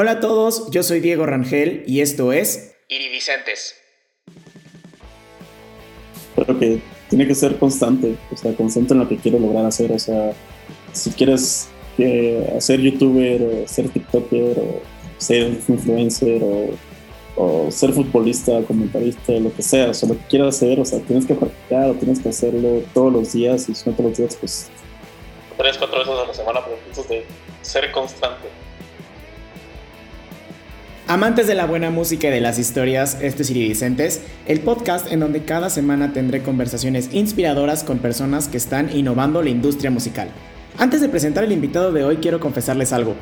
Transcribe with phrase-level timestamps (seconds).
[0.00, 3.74] Hola a todos, yo soy Diego Rangel y esto es Iridicentes.
[6.36, 9.90] Creo que tiene que ser constante, o sea, constante en lo que quiero lograr hacer,
[9.90, 10.34] o sea,
[10.92, 14.82] si quieres eh, hacer youtuber o ser tiktoker o
[15.18, 16.70] ser influencer o,
[17.34, 21.00] o, ser futbolista, comentarista, lo que sea, o sea, lo que quieras hacer, o sea,
[21.00, 24.18] tienes que practicar o tienes que hacerlo todos los días y si no todos los
[24.18, 24.70] días, pues
[25.56, 27.24] tres, cuatro veces a la semana, pero de
[27.62, 28.46] ser constante.
[31.10, 35.20] Amantes de la buena música y de las historias, este es Iridicentes, el podcast en
[35.20, 40.28] donde cada semana tendré conversaciones inspiradoras con personas que están innovando la industria musical.
[40.76, 43.14] Antes de presentar el invitado de hoy, quiero confesarles algo.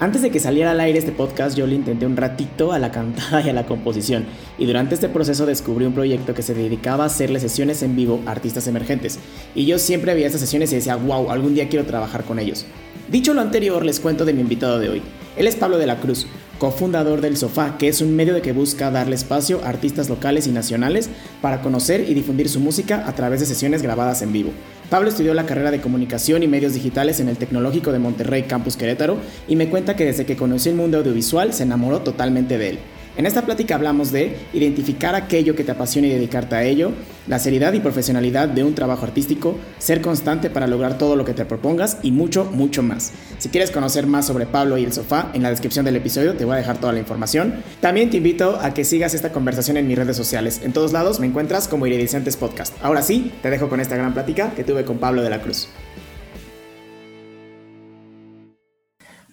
[0.00, 2.90] Antes de que saliera al aire este podcast, yo le intenté un ratito a la
[2.92, 4.24] cantada y a la composición,
[4.56, 8.22] y durante este proceso descubrí un proyecto que se dedicaba a hacerle sesiones en vivo
[8.24, 9.18] a artistas emergentes,
[9.54, 12.64] y yo siempre veía esas sesiones y decía, wow, algún día quiero trabajar con ellos.
[13.10, 15.02] Dicho lo anterior, les cuento de mi invitado de hoy.
[15.36, 16.26] Él es Pablo de la Cruz,
[16.64, 20.46] cofundador del Sofá, que es un medio de que busca darle espacio a artistas locales
[20.46, 21.10] y nacionales
[21.42, 24.50] para conocer y difundir su música a través de sesiones grabadas en vivo.
[24.88, 28.78] Pablo estudió la carrera de comunicación y medios digitales en el Tecnológico de Monterrey Campus
[28.78, 32.70] Querétaro y me cuenta que desde que conoció el mundo audiovisual se enamoró totalmente de
[32.70, 32.78] él.
[33.16, 36.90] En esta plática hablamos de identificar aquello que te apasiona y dedicarte a ello,
[37.28, 41.32] la seriedad y profesionalidad de un trabajo artístico, ser constante para lograr todo lo que
[41.32, 43.12] te propongas y mucho, mucho más.
[43.38, 46.44] Si quieres conocer más sobre Pablo y el sofá, en la descripción del episodio te
[46.44, 47.62] voy a dejar toda la información.
[47.80, 50.60] También te invito a que sigas esta conversación en mis redes sociales.
[50.64, 52.74] En todos lados me encuentras como Iridicentes Podcast.
[52.82, 55.68] Ahora sí, te dejo con esta gran plática que tuve con Pablo de la Cruz.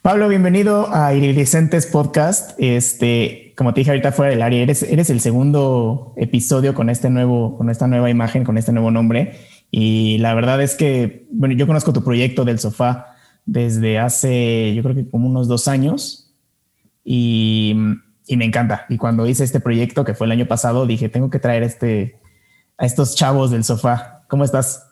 [0.03, 2.53] Pablo, bienvenido a Iridicentes Podcast.
[2.57, 7.11] Este, como te dije ahorita fuera del área, eres, eres el segundo episodio con este
[7.11, 9.35] nuevo, con esta nueva imagen, con este nuevo nombre.
[9.69, 13.13] Y la verdad es que, bueno, yo conozco tu proyecto del sofá
[13.45, 16.33] desde hace, yo creo que como unos dos años.
[17.03, 17.75] Y,
[18.25, 18.87] y me encanta.
[18.89, 22.19] Y cuando hice este proyecto, que fue el año pasado, dije, tengo que traer este,
[22.79, 24.23] a estos chavos del sofá.
[24.27, 24.87] ¿Cómo estás?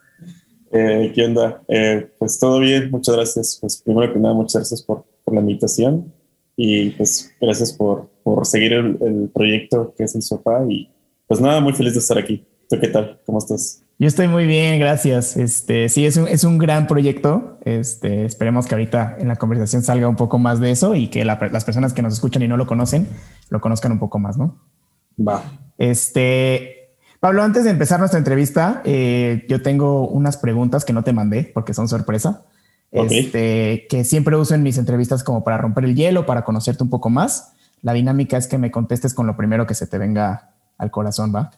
[0.72, 1.64] Eh, ¿Qué onda?
[1.68, 3.58] Eh, pues todo bien, muchas gracias.
[3.60, 6.14] Pues primero que nada, muchas gracias por, por la invitación
[6.62, 10.90] y pues gracias por, por seguir el, el, proyecto que es el sofá y
[11.28, 12.46] pues nada, muy feliz de estar aquí.
[12.70, 13.20] ¿Tú qué tal?
[13.26, 13.82] ¿Cómo estás?
[13.98, 15.36] Yo estoy muy bien, gracias.
[15.36, 17.58] Este, sí, es un, es un gran proyecto.
[17.66, 21.26] Este, esperemos que ahorita en la conversación salga un poco más de eso y que
[21.26, 23.08] la, las personas que nos escuchan y no lo conocen,
[23.50, 24.60] lo conozcan un poco más, ¿no?
[25.20, 25.44] Va.
[25.80, 31.14] Este, Pablo, antes de empezar nuestra entrevista, eh, yo tengo unas preguntas que no te
[31.14, 32.44] mandé porque son sorpresa.
[32.92, 33.20] Okay.
[33.20, 36.90] Este, que siempre uso en mis entrevistas como para romper el hielo, para conocerte un
[36.90, 37.54] poco más.
[37.82, 41.34] La dinámica es que me contestes con lo primero que se te venga al corazón,
[41.34, 41.52] ¿va?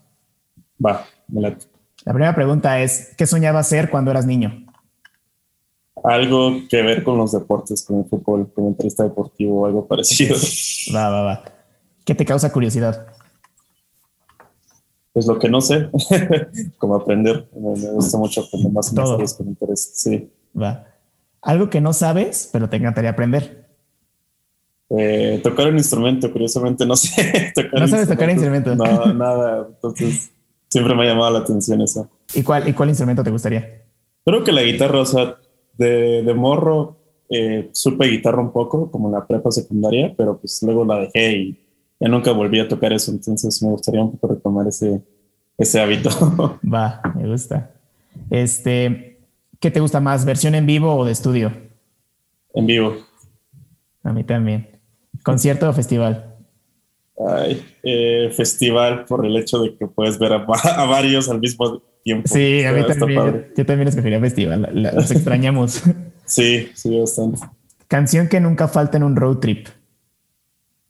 [0.83, 1.57] Va, me la...
[2.05, 4.65] la primera pregunta es, ¿qué soñabas ser cuando eras niño?
[6.03, 10.35] Algo que ver con los deportes, con el fútbol, comentarista deportivo o algo parecido.
[10.95, 11.43] Va, va, va.
[12.03, 13.05] ¿Qué te causa curiosidad?
[15.13, 15.89] Pues lo que no sé,
[16.77, 17.47] como aprender.
[17.53, 19.17] Me, me, gusta mucho aprender más Todo.
[19.17, 19.93] que me interesan.
[19.93, 20.31] Sí.
[20.59, 20.87] Va.
[21.41, 23.60] Algo que no sabes, pero te encantaría aprender.
[24.97, 27.51] Eh, tocar un instrumento, curiosamente, no sé.
[27.55, 28.75] tocar no sabes tocar instrumento.
[28.75, 29.67] No, nada.
[29.69, 30.31] Entonces,
[30.67, 32.09] siempre me ha llamado la atención eso.
[32.33, 33.83] ¿Y cuál, ¿Y cuál instrumento te gustaría?
[34.25, 35.37] Creo que la guitarra, o sea,
[35.77, 36.97] de, de morro
[37.33, 41.37] eh, supe guitarra un poco, como en la prepa secundaria, pero pues luego la dejé
[41.37, 41.59] y
[41.97, 45.01] ya nunca volví a tocar eso, entonces me gustaría un poco retomar ese,
[45.57, 46.09] ese hábito.
[46.61, 47.71] Va, me gusta.
[48.29, 49.19] Este,
[49.61, 51.53] ¿qué te gusta más, versión en vivo o de estudio?
[52.53, 52.97] En vivo.
[54.03, 54.70] A mí también.
[55.23, 56.35] ¿Concierto o festival?
[57.27, 61.81] Ay, eh, festival por el hecho de que puedes ver a, a varios al mismo
[62.03, 62.27] tiempo.
[62.27, 63.25] Sí, a mí también.
[63.25, 64.69] Yo, yo, también escogería festival.
[64.73, 65.83] La, los extrañamos.
[66.25, 67.39] sí, sí, bastante.
[67.87, 69.67] Canción que nunca falta en un road trip.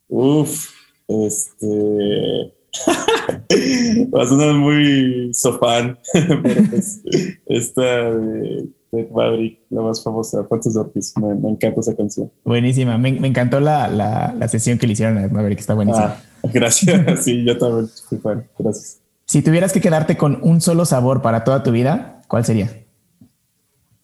[0.08, 0.70] Uf,
[1.08, 2.54] este.
[4.14, 7.02] Va a sonar muy sofán, pero pues,
[7.46, 12.30] esta de, de Maverick, la más famosa, Fuentes Ortiz, me, me, encanta esa canción.
[12.44, 16.16] Buenísima, me, me encantó la, la, la, sesión que le hicieron a Maverick, está buenísima.
[16.16, 19.00] Ah, gracias, sí, yo también soy fan, gracias.
[19.24, 22.70] Si tuvieras que quedarte con un solo sabor para toda tu vida, ¿cuál sería?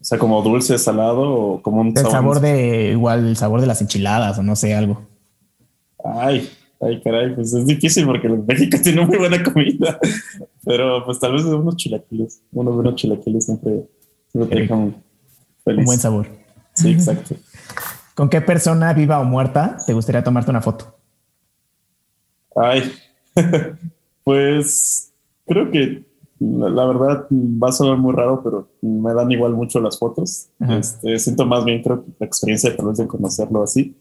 [0.01, 3.61] O sea, como dulce, salado o como un el sabor, sabor de igual el sabor
[3.61, 5.03] de las enchiladas o no sé, algo.
[6.03, 6.49] Ay,
[6.81, 9.99] Ay, caray, pues es difícil porque México tiene muy buena comida.
[10.65, 12.43] Pero pues tal vez unos chilaquiles.
[12.53, 13.89] Unos buenos chilaquiles siempre,
[14.39, 15.03] siempre te dejan
[15.65, 15.79] feliz.
[15.81, 16.27] Un buen sabor.
[16.75, 17.35] Sí, exacto.
[18.15, 20.99] ¿Con qué persona, viva o muerta, te gustaría tomarte una foto?
[22.57, 22.93] Ay,
[24.25, 25.13] pues
[25.47, 26.05] creo que
[26.41, 30.49] la, la, verdad va a sonar muy raro, pero me dan igual mucho las fotos.
[30.69, 33.97] Este, siento más bien, creo que la experiencia tal vez de conocerlo así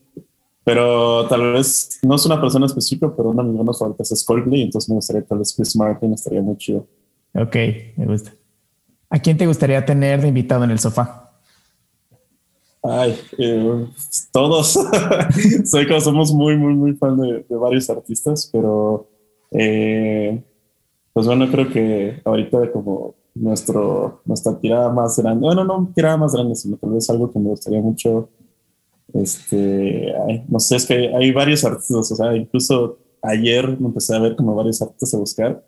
[0.64, 4.24] Pero tal vez no es una persona específica, pero una de mis bandas favoritas es
[4.24, 6.88] Coldplay, entonces me gustaría tal vez Chris Martin, estaría muy chido.
[7.34, 7.56] Ok,
[7.96, 8.32] me gusta.
[9.10, 11.32] ¿A quién te gustaría tener de invitado en el sofá?
[12.84, 13.86] Ay, eh,
[14.32, 14.80] todos.
[15.66, 19.08] Soy como somos muy, muy, muy fan de, varios artistas, pero
[19.52, 20.42] eh,
[21.14, 26.34] pues bueno, creo que ahorita como nuestro, nuestra tirada más grande, bueno, no tirada más
[26.34, 28.30] grande, sino tal vez algo que me gustaría mucho,
[29.14, 30.14] este,
[30.48, 34.36] no sé, es que hay varios artistas, o sea, incluso ayer me empecé a ver
[34.36, 35.64] como varios artistas a buscar.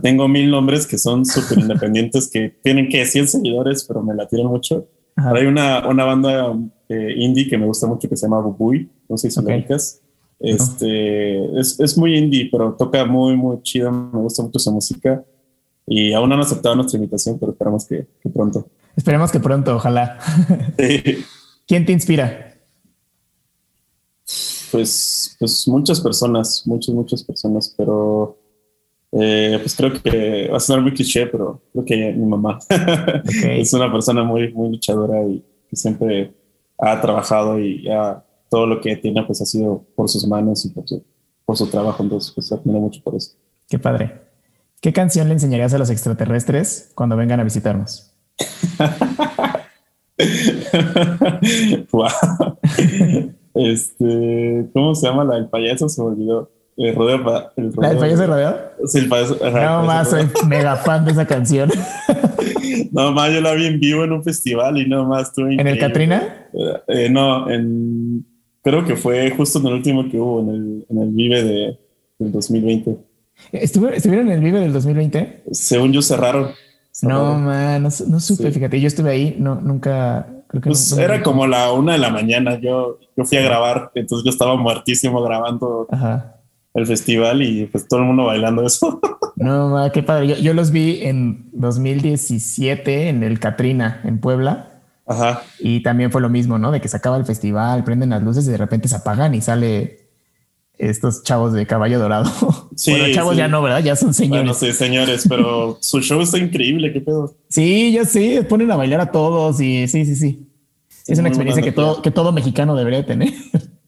[0.00, 4.26] Tengo mil nombres que son súper independientes, que tienen que 100 seguidores, pero me la
[4.28, 4.86] tiran mucho.
[5.16, 6.54] Hay una, una banda
[6.88, 9.66] eh, indie que me gusta mucho que se llama Bubuy, no sé si okay.
[10.38, 13.90] Este, es, es, muy indie, pero toca muy, muy chido.
[13.90, 15.24] Me gusta mucho su música.
[15.86, 18.68] Y aún no han aceptado nuestra invitación, pero esperamos que, pronto.
[18.96, 20.18] Esperemos que pronto, ojalá.
[21.66, 22.54] ¿Quién te inspira?
[24.70, 28.36] Pues, pues muchas personas, muchas, muchas personas, pero
[29.12, 32.58] eh, pues creo que va a sonar muy cliché, pero creo que mi mamá
[33.44, 36.32] es una persona muy, muy luchadora y que siempre
[36.78, 40.70] ha trabajado y ya todo lo que tiene pues ha sido por sus manos y
[40.70, 41.04] por su,
[41.44, 43.32] por su trabajo, entonces pues admiro mucho por eso.
[43.68, 44.26] Qué padre.
[44.80, 48.12] ¿Qué canción le enseñarías a los extraterrestres cuando vengan a visitarnos?
[53.54, 55.88] este, ¿cómo se llama la del payaso?
[55.88, 56.50] Se me olvidó.
[56.76, 57.16] El rodeo,
[57.56, 58.56] el ¿La del payaso de rodeo?
[58.84, 59.38] Sí, el payaso.
[59.42, 61.70] no más, soy mega fan de esa canción.
[62.92, 65.78] no más, yo la vi en vivo en un festival y no más ¿En el
[65.78, 66.48] Katrina?
[66.52, 68.24] Eh, eh, no, en
[68.66, 71.78] creo que fue justo en el último que hubo, en el, en el Vive de,
[72.18, 72.96] del 2020.
[73.52, 75.44] ¿Estuvieron en el Vive del 2020?
[75.52, 76.50] Según yo cerraron.
[77.02, 81.46] No, man, no, supe, fíjate, yo estuve ahí, no, nunca, creo que pues era como
[81.46, 85.86] la una de la mañana, yo, yo fui a grabar, entonces yo estaba muertísimo grabando
[86.76, 89.00] el festival y pues todo el mundo bailando eso.
[89.38, 94.80] No, qué padre, yo, los vi en 2017 en el Katrina, en Puebla.
[95.06, 95.42] Ajá.
[95.58, 96.72] Y también fue lo mismo, ¿no?
[96.72, 99.42] De que se acaba el festival, prenden las luces y de repente se apagan y
[99.42, 100.08] sale
[100.78, 102.30] estos chavos de caballo dorado.
[102.76, 103.84] Sí, bueno, chavos ya no, ¿verdad?
[103.84, 104.42] Ya son señores.
[104.42, 107.34] Bueno, sí, señores, pero su show está increíble, qué pedo.
[107.50, 110.48] Sí, ya sí, ponen a bailar a todos y sí, sí, sí.
[111.06, 113.34] Es una experiencia que todo, que todo mexicano debería tener.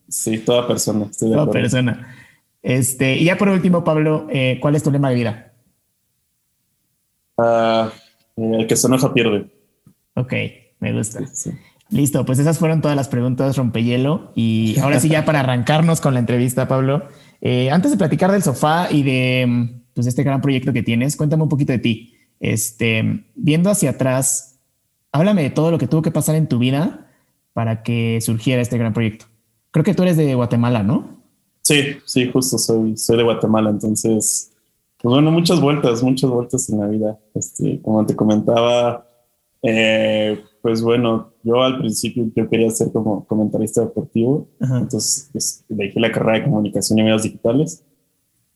[0.07, 1.07] Sí, toda persona.
[1.19, 2.15] toda persona.
[2.61, 5.53] Este, y ya por último, Pablo, eh, ¿cuál es tu lema de vida?
[7.37, 7.89] Uh,
[8.57, 9.47] el que se enoja pierde.
[10.15, 10.33] Ok,
[10.79, 11.25] me gusta.
[11.33, 11.51] Sí.
[11.89, 14.31] Listo, pues esas fueron todas las preguntas rompehielo.
[14.35, 17.07] Y ahora sí, ya para arrancarnos con la entrevista, Pablo,
[17.41, 21.43] eh, antes de platicar del sofá y de pues, este gran proyecto que tienes, cuéntame
[21.43, 22.15] un poquito de ti.
[22.39, 24.59] Este, viendo hacia atrás,
[25.11, 27.07] háblame de todo lo que tuvo que pasar en tu vida
[27.53, 29.25] para que surgiera este gran proyecto.
[29.71, 31.18] Creo que tú eres de Guatemala, ¿no?
[31.69, 33.69] Sí, sí, justo soy, soy de Guatemala.
[33.69, 34.51] Entonces,
[34.99, 37.19] pues bueno, muchas vueltas, muchas vueltas en la vida.
[37.35, 39.07] Este, como te comentaba,
[39.61, 45.99] eh, pues bueno, yo al principio yo quería ser como comentarista deportivo, entonces pues, elegí
[45.99, 47.85] la carrera de comunicación y medios digitales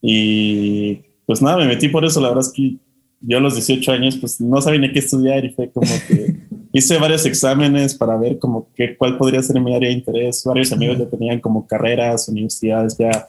[0.02, 2.78] y pues nada, me metí por eso, la verdad es que
[3.20, 6.40] yo a los 18 años pues no sabía ni qué estudiar y fue como que
[6.74, 10.72] hice varios exámenes para ver como que cuál podría ser mi área de interés, varios
[10.72, 13.28] amigos ya tenían como carreras, universidades, ya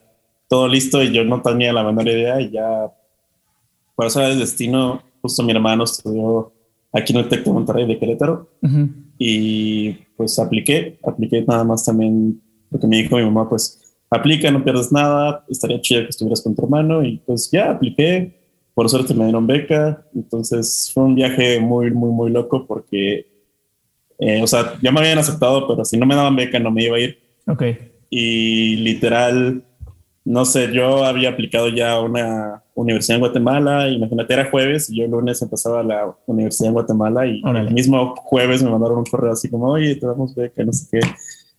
[0.50, 2.92] todo listo y yo no tenía la menor idea y ya
[3.95, 6.52] por eso el destino, justo mi hermano estudió
[6.92, 8.49] aquí en el TEC de Monterrey de Querétaro.
[9.19, 14.64] Y pues apliqué, apliqué nada más también porque me dijo mi mamá, pues aplica, no
[14.64, 18.42] pierdes nada, estaría chido que estuvieras con tu hermano y pues ya apliqué,
[18.73, 23.28] por suerte me dieron beca, entonces fue un viaje muy, muy, muy loco porque,
[24.19, 26.84] eh, o sea, ya me habían aceptado, pero si no me daban beca no me
[26.84, 27.19] iba a ir.
[27.48, 27.64] Ok.
[28.10, 29.64] Y literal,
[30.24, 34.98] no sé, yo había aplicado ya a una universidad en Guatemala, imagínate, era jueves y
[34.98, 39.06] yo el lunes empezaba la universidad en Guatemala y el mismo jueves me mandaron un
[39.06, 41.07] correo así como, oye, te damos beca, no sé qué.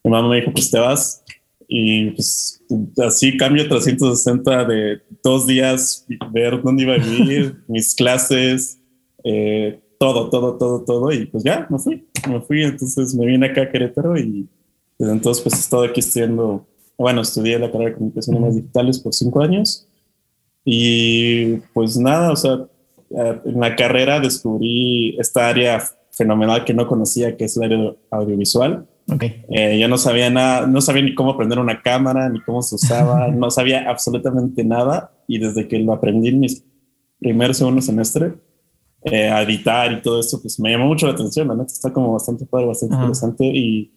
[0.04, 1.24] Mi mamá me dijo, pues te vas.
[1.68, 2.62] Y pues
[3.04, 8.78] así cambio 360 de dos días, ver dónde iba a vivir, mis clases,
[9.24, 11.12] eh, todo, todo, todo, todo.
[11.12, 12.62] Y pues ya, me fui, me fui.
[12.62, 14.48] Entonces me vine acá a Querétaro y
[14.98, 16.66] desde entonces pues he estado aquí estudiando
[16.98, 19.86] bueno, estudié la carrera de comunicación y digitales por cinco años
[20.64, 22.66] y pues nada, o sea,
[23.10, 28.86] en la carrera descubrí esta área fenomenal que no conocía, que es el área audiovisual.
[29.08, 29.44] Okay.
[29.50, 32.74] Eh, yo no sabía nada, no sabía ni cómo prender una cámara, ni cómo se
[32.74, 35.12] usaba, no sabía absolutamente nada.
[35.28, 36.64] Y desde que lo aprendí en mis
[37.20, 38.34] primer segundo semestre,
[39.08, 41.62] eh, a editar y todo esto, pues me llamó mucho la atención, ¿no?
[41.62, 43.46] Está como bastante padre, bastante interesante.
[43.46, 43.92] Y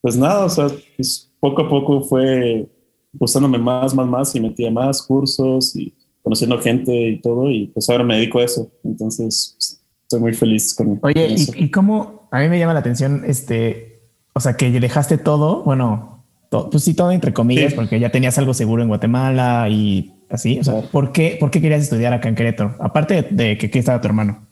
[0.00, 2.66] pues nada, o sea, pues, poco a poco fue
[3.12, 7.88] gustándome más, más, más y metía más cursos y conociendo gente y todo y pues
[7.90, 8.70] ahora me dedico a eso.
[8.82, 12.28] Entonces estoy muy feliz con, Oye, ¿y, cómo?
[12.30, 14.00] A mí me llama la atención, este,
[14.32, 18.54] o sea, que dejaste todo, bueno, pues sí, todo entre comillas, porque ya tenías algo
[18.54, 20.58] seguro en Guatemala y así.
[20.60, 22.74] O sea, ¿por qué, ¿por qué querías estudiar acá en Querétaro?
[22.80, 24.45] Aparte de que aquí estaba tu hermano.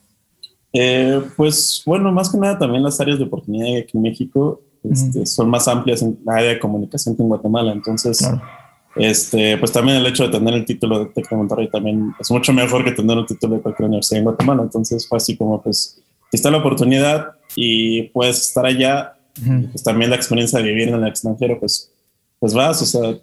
[0.76, 5.24] Eh, pues bueno, más que nada también las áreas de oportunidad aquí en México este,
[5.24, 7.72] son más amplias en la área de comunicación que en Guatemala.
[7.72, 8.28] Entonces,
[8.96, 12.30] este, pues también el hecho de tener el título de Tec de Monterrey también es
[12.30, 14.62] mucho mejor que tener un título de cualquier universidad en Guatemala.
[14.62, 16.02] Entonces fue así como, pues,
[16.32, 19.14] está la oportunidad y puedes estar allá,
[19.70, 21.92] pues también la experiencia de vivir en el extranjero, pues,
[22.40, 23.16] pues vas, o sea,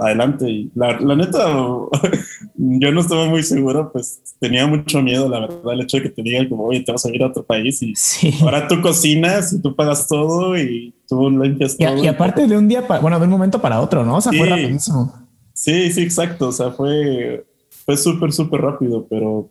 [0.00, 0.48] adelante.
[0.48, 1.46] Y la, la, neta,
[2.56, 6.10] yo no estaba muy seguro, pues tenía mucho miedo, la verdad, el hecho de que
[6.10, 7.94] te digan como, oye, te vas a ir a otro país y
[8.42, 12.02] ahora tú cocinas y tú pagas todo y tú limpias todo.
[12.02, 14.16] Y, aparte de un día, bueno, de un momento para otro, ¿no?
[14.16, 15.12] O sea, fue rapidísimo.
[15.54, 16.48] Sí, sí, exacto.
[16.48, 17.44] O sea, fue,
[17.84, 19.50] fue súper, súper rápido, pero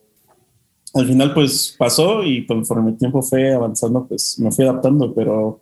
[0.94, 5.62] al final pues pasó y conforme el tiempo fue avanzando, pues me fui adaptando, pero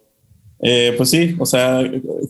[0.62, 1.82] eh, pues sí, o sea,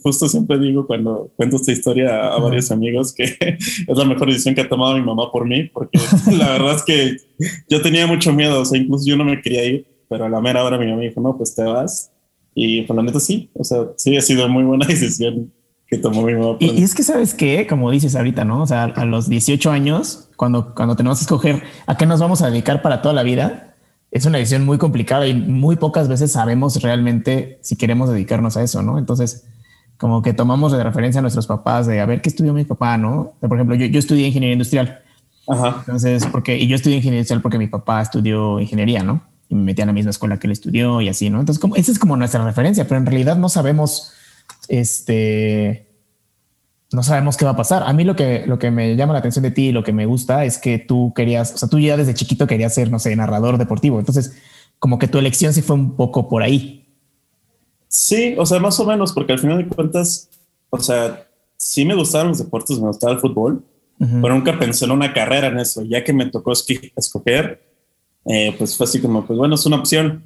[0.03, 4.53] justo siempre digo cuando cuento esta historia a, varios amigos que es la mejor decisión
[4.53, 5.99] que ha tomado mi mamá por mí, porque
[6.31, 7.17] la verdad es que
[7.67, 10.41] yo tenía mucho miedo, o sea, incluso yo no me quería ir, pero a la
[10.41, 12.11] mera hora mi mamá dijo, no, pues te vas.
[12.53, 15.51] Y por la neta sí, o sea, sí ha sido muy buena decisión
[15.87, 16.57] que tomó mi mamá.
[16.59, 18.61] Y, y, es que sabes que, como dices ahorita, ¿no?
[18.61, 22.43] O sea, a los 18 años, cuando, cuando tenemos que escoger a qué nos vamos
[22.43, 23.68] a dedicar para toda la vida,
[24.11, 28.63] es una decisión muy complicada y muy pocas veces sabemos realmente si queremos dedicarnos a
[28.63, 28.97] eso, ¿no?
[28.97, 29.45] Entonces,
[29.97, 32.97] como que tomamos de referencia a nuestros papás de a ver qué estudió mi papá,
[32.97, 33.33] ¿no?
[33.41, 35.01] Por ejemplo, yo, yo estudié ingeniería industrial.
[35.47, 35.77] Ajá.
[35.79, 39.21] Entonces, porque, y yo estudié ingeniería industrial porque mi papá estudió ingeniería, ¿no?
[39.49, 41.39] Y me metí a la misma escuela que él estudió y así, ¿no?
[41.39, 44.13] Entonces, como, esa es como nuestra referencia, pero en realidad no sabemos,
[44.69, 45.88] este,
[46.91, 47.83] no sabemos qué va a pasar.
[47.83, 49.93] A mí lo que, lo que me llama la atención de ti y lo que
[49.93, 52.99] me gusta es que tú querías, o sea, tú ya desde chiquito querías ser, no
[52.99, 53.99] sé, narrador deportivo.
[53.99, 54.33] Entonces,
[54.79, 56.87] como que tu elección sí fue un poco por ahí.
[57.87, 60.29] Sí, o sea, más o menos, porque al final de cuentas,
[60.69, 61.27] o sea,
[61.57, 63.63] sí me gustaron los deportes, me gustaba el fútbol,
[63.99, 65.83] pero nunca pensé en una carrera en eso.
[65.83, 67.61] Ya que me tocó escoger,
[68.25, 70.23] eh, pues fue así como, pues bueno, es una opción.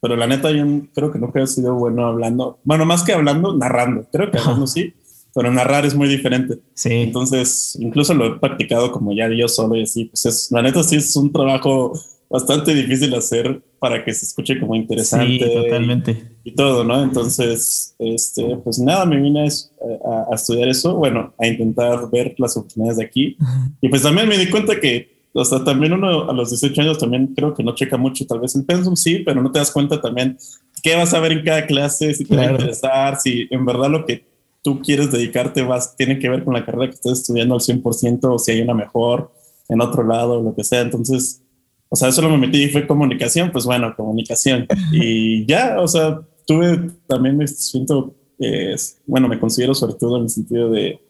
[0.00, 2.60] Pero la neta, yo creo que nunca he sido bueno hablando.
[2.62, 4.06] Bueno, más que hablando, narrando.
[4.12, 4.94] Creo que hablando sí
[5.36, 6.58] pero narrar es muy diferente.
[6.72, 6.88] Sí.
[6.90, 10.82] Entonces, incluso lo he practicado como ya yo solo y así, pues es, la neta
[10.82, 11.92] sí es un trabajo
[12.30, 15.44] bastante difícil hacer para que se escuche como interesante.
[15.44, 16.30] Sí, totalmente.
[16.42, 17.02] Y, todo, ¿no?
[17.02, 22.96] Entonces, este, pues nada, me vine a, estudiar eso, bueno, a intentar ver las oportunidades
[22.96, 23.36] de aquí.
[23.82, 26.98] Y pues también me di cuenta que, o sea, también uno a los 18 años
[26.98, 29.70] también creo que no checa mucho, tal vez el pensum sí, pero no te das
[29.70, 30.38] cuenta también
[30.82, 33.90] qué vas a ver en cada clase, si te va a interesar, si en verdad
[33.90, 34.24] lo que
[34.66, 38.18] tú quieres dedicarte vas, tiene que ver con la carrera que estás estudiando al 100%
[38.24, 39.30] o si hay una mejor
[39.68, 40.80] en otro lado, lo que sea.
[40.80, 41.40] Entonces,
[41.88, 44.66] o sea, eso lo me metí y fue comunicación, pues bueno, comunicación.
[44.90, 48.74] Y ya, o sea, tuve también me siento, eh,
[49.06, 51.00] bueno, me considero sobre todo en el sentido de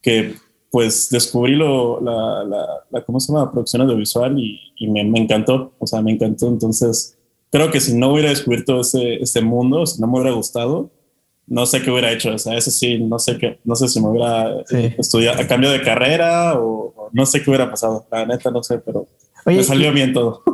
[0.00, 0.36] que
[0.70, 2.42] pues descubrí lo, la,
[2.90, 3.44] la, ¿cómo se llama?
[3.44, 6.48] La producción audiovisual y, y me, me, encantó, o sea, me encantó.
[6.48, 7.18] Entonces,
[7.52, 10.90] creo que si no hubiera descubierto ese, ese mundo, si no me hubiera gustado,
[11.46, 12.34] no sé qué hubiera hecho.
[12.34, 14.50] O sea, eso sí, no sé qué, no sé si me hubiera
[14.98, 18.06] estudiado a cambio de carrera o, no sé qué hubiera pasado.
[18.10, 19.06] La neta no sé, pero
[19.46, 20.42] me salió bien todo.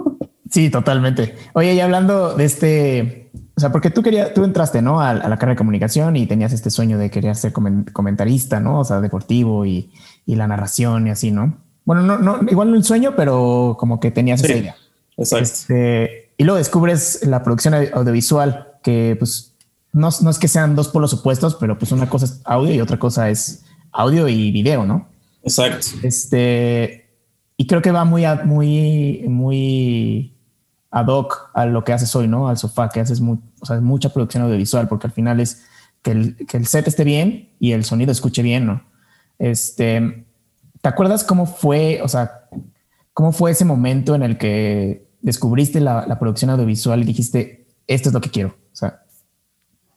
[0.50, 1.36] Sí, totalmente.
[1.52, 5.00] Oye, y hablando de este, o sea, porque tú querías, tú entraste, ¿no?
[5.00, 8.80] A, la carrera de comunicación y tenías este sueño de querer ser comentarista, ¿no?
[8.80, 9.92] O sea, deportivo y,
[10.26, 11.58] la narración y así, ¿no?
[11.84, 14.76] Bueno, no, no, igual no el sueño, pero como que tenías esa idea.
[15.16, 15.44] Exacto.
[15.44, 19.49] Este, y luego descubres la producción audiovisual, que pues
[19.92, 22.98] no, es que sean dos polos opuestos, pero pues una cosa es audio y otra
[22.98, 25.08] cosa es audio y video, ¿no?
[25.42, 25.86] Exacto.
[26.02, 27.08] Este,
[27.56, 30.36] y creo que va muy, muy, muy
[30.90, 32.48] ad hoc a lo que haces hoy, ¿no?
[32.48, 35.64] Al sofá, que haces mucha producción audiovisual, porque al final es
[36.02, 38.84] que el, set esté bien y el sonido escuche bien, ¿no?
[39.38, 40.24] Este,
[40.80, 42.48] ¿te acuerdas cómo fue, o sea,
[43.12, 48.08] cómo fue ese momento en el que descubriste la, la producción audiovisual y dijiste, esto
[48.08, 48.56] es lo que quiero?
[48.72, 49.02] O sea,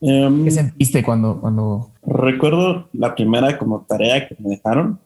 [0.05, 1.91] Em, ¿Qué sentiste cuando, cuando...?
[2.05, 4.99] Recuerdo la primera como tarea que me dejaron.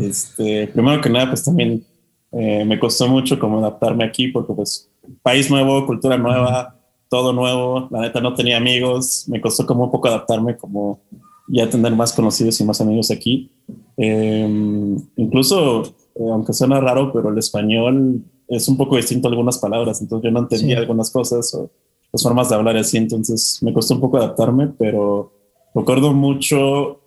[0.00, 1.84] Este, primero que nada, pues también
[2.30, 4.88] eh, me costó mucho como adaptarme aquí porque pues
[5.22, 6.76] país nuevo, cultura nueva,
[7.10, 7.88] todo nuevo.
[7.90, 9.24] La neta no tenía amigos.
[9.28, 11.00] Me costó como un poco adaptarme como
[11.48, 13.50] ya tener más conocidos y más amigos aquí.
[13.96, 15.82] Em, incluso,
[16.14, 20.24] eh, aunque suena raro, pero el español es un poco distinto a algunas palabras, entonces
[20.24, 21.70] yo no entendía algunas cosas o
[22.14, 25.32] las formas de hablar así, entonces me costó un poco adaptarme, pero
[25.74, 27.00] recuerdo mucho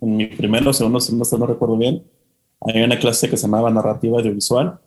[0.00, 2.02] en mi primero o segundo semestre, no recuerdo bien,
[2.62, 4.80] había una clase que se llamaba narrativa audiovisual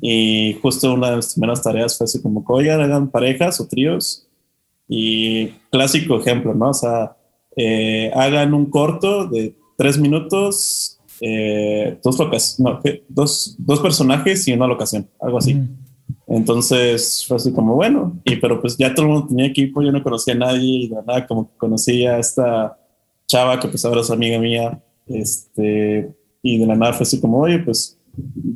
[0.00, 4.28] y justo una de las primeras tareas fue así como oigan, hagan parejas o tríos
[4.88, 6.70] y clásico ejemplo, ¿no?
[6.70, 7.16] O sea,
[7.56, 12.16] eh, hagan un corto de tres minutos, eh, dos,
[12.60, 15.60] no, dos, dos, personajes y una locación, algo así.
[16.34, 19.92] Entonces fue así como bueno, y pero pues ya todo el mundo tenía equipo, yo
[19.92, 22.76] no conocía a nadie y de nada como que conocía a esta
[23.26, 26.12] chava que pues ahora es amiga mía, este,
[26.42, 27.98] y de la nada fue así como, oye, pues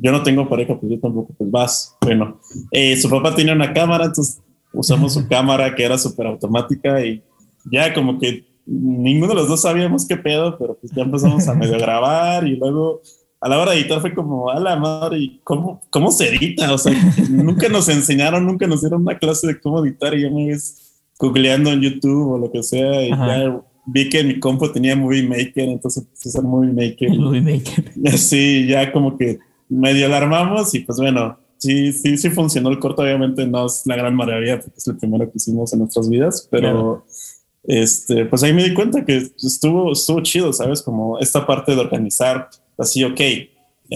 [0.01, 1.97] yo no tengo pareja, pues yo tampoco, pues vas.
[2.01, 2.39] Bueno,
[2.71, 4.41] eh, su papá tenía una cámara, entonces
[4.73, 7.23] usamos su cámara que era súper automática y
[7.71, 11.55] ya como que ninguno de los dos sabíamos qué pedo, pero pues ya empezamos a
[11.55, 13.01] medio grabar y luego
[13.41, 16.73] a la hora de editar fue como, a la madre, ¿cómo, cómo se edita?
[16.73, 16.93] O sea,
[17.29, 21.01] nunca nos enseñaron, nunca nos dieron una clase de cómo editar y ya me ves
[21.17, 25.23] googleando en YouTube o lo que sea y ya vi que mi compu tenía Movie
[25.23, 27.09] Maker, entonces puse a usar Movie Maker.
[27.09, 27.91] Movie Maker.
[28.17, 33.01] Sí, ya como que medio alarmamos y pues bueno, sí, sí, sí funcionó el corto,
[33.01, 36.47] obviamente no es la gran maravilla porque es el primero que hicimos en nuestras vidas,
[36.49, 37.05] pero
[37.63, 40.81] este, pues ahí me di cuenta que estuvo, estuvo chido, ¿sabes?
[40.81, 43.21] Como esta parte de organizar, así, ok,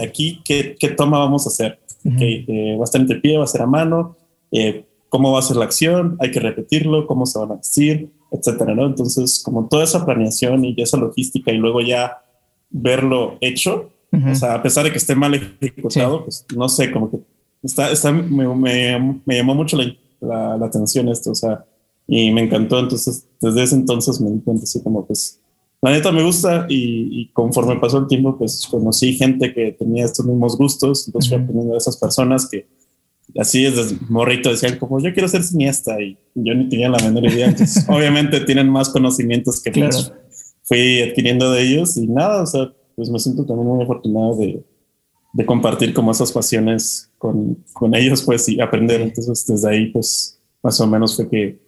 [0.04, 1.80] aquí, ¿qué, qué toma vamos a hacer?
[2.06, 4.18] Eh, va a estar en pie, va a ser a mano,
[4.52, 8.10] eh, cómo va a ser la acción, hay que repetirlo, cómo se van a decir,
[8.32, 8.86] etcétera, ¿no?
[8.86, 12.24] Entonces, como toda esa planeación y esa logística y luego ya
[12.70, 17.10] verlo hecho, o sea, a pesar de que esté mal ejecutado, pues no sé, como
[17.10, 17.18] que
[17.64, 19.86] está, está me, me, me llamó mucho la,
[20.22, 21.66] la, la, atención esto, o sea,
[22.08, 22.80] y me encantó.
[22.80, 25.40] Entonces, desde ese entonces me di cuenta así como, pues,
[25.84, 30.06] la neta me gusta y, y conforme pasó el tiempo, pues conocí gente que tenía
[30.06, 32.68] estos mismos gustos, entonces fui aprendiendo de esas personas que
[33.38, 37.00] así es desde morrito decían como yo quiero ser cineasta y yo ni tenía la
[37.00, 37.48] menor idea.
[37.48, 40.14] Entonces, obviamente tienen más conocimientos que pues,
[40.64, 44.64] fui adquiriendo de ellos y nada, o sea, pues me siento también muy afortunado de,
[45.34, 49.02] de compartir como esas pasiones con, con, ellos, pues, y aprender.
[49.02, 51.60] Entonces, desde ahí, pues, más o menos fue que,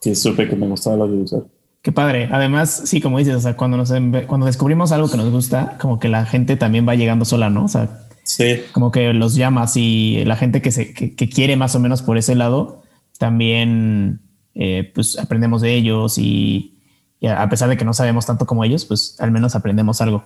[0.00, 1.46] que supe que me gustaba la audiovisual.
[1.84, 2.28] Qué padre.
[2.32, 3.92] Además, sí, como dices, o sea, cuando nos
[4.26, 7.66] cuando descubrimos algo que nos gusta, como que la gente también va llegando sola, ¿no?
[7.66, 8.62] O sea, Sí.
[8.72, 12.16] Como que los llamas y la gente que, se, que, quiere más o menos por
[12.18, 12.82] ese lado,
[13.18, 14.20] también
[14.54, 16.78] eh, pues aprendemos de ellos y,
[17.22, 20.24] a pesar de que no sabemos tanto como ellos, pues al menos aprendemos algo.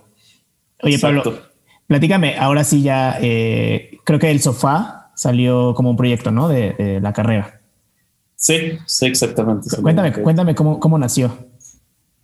[0.81, 1.41] Oye, Pablo,
[1.87, 6.47] platícame, ahora sí ya, eh, creo que el sofá salió como un proyecto, ¿no?
[6.47, 7.58] De, la carrera.
[8.39, 9.69] Sí, sí, exactamente.
[9.81, 11.29] Cuéntame, cuéntame cómo, cómo nació.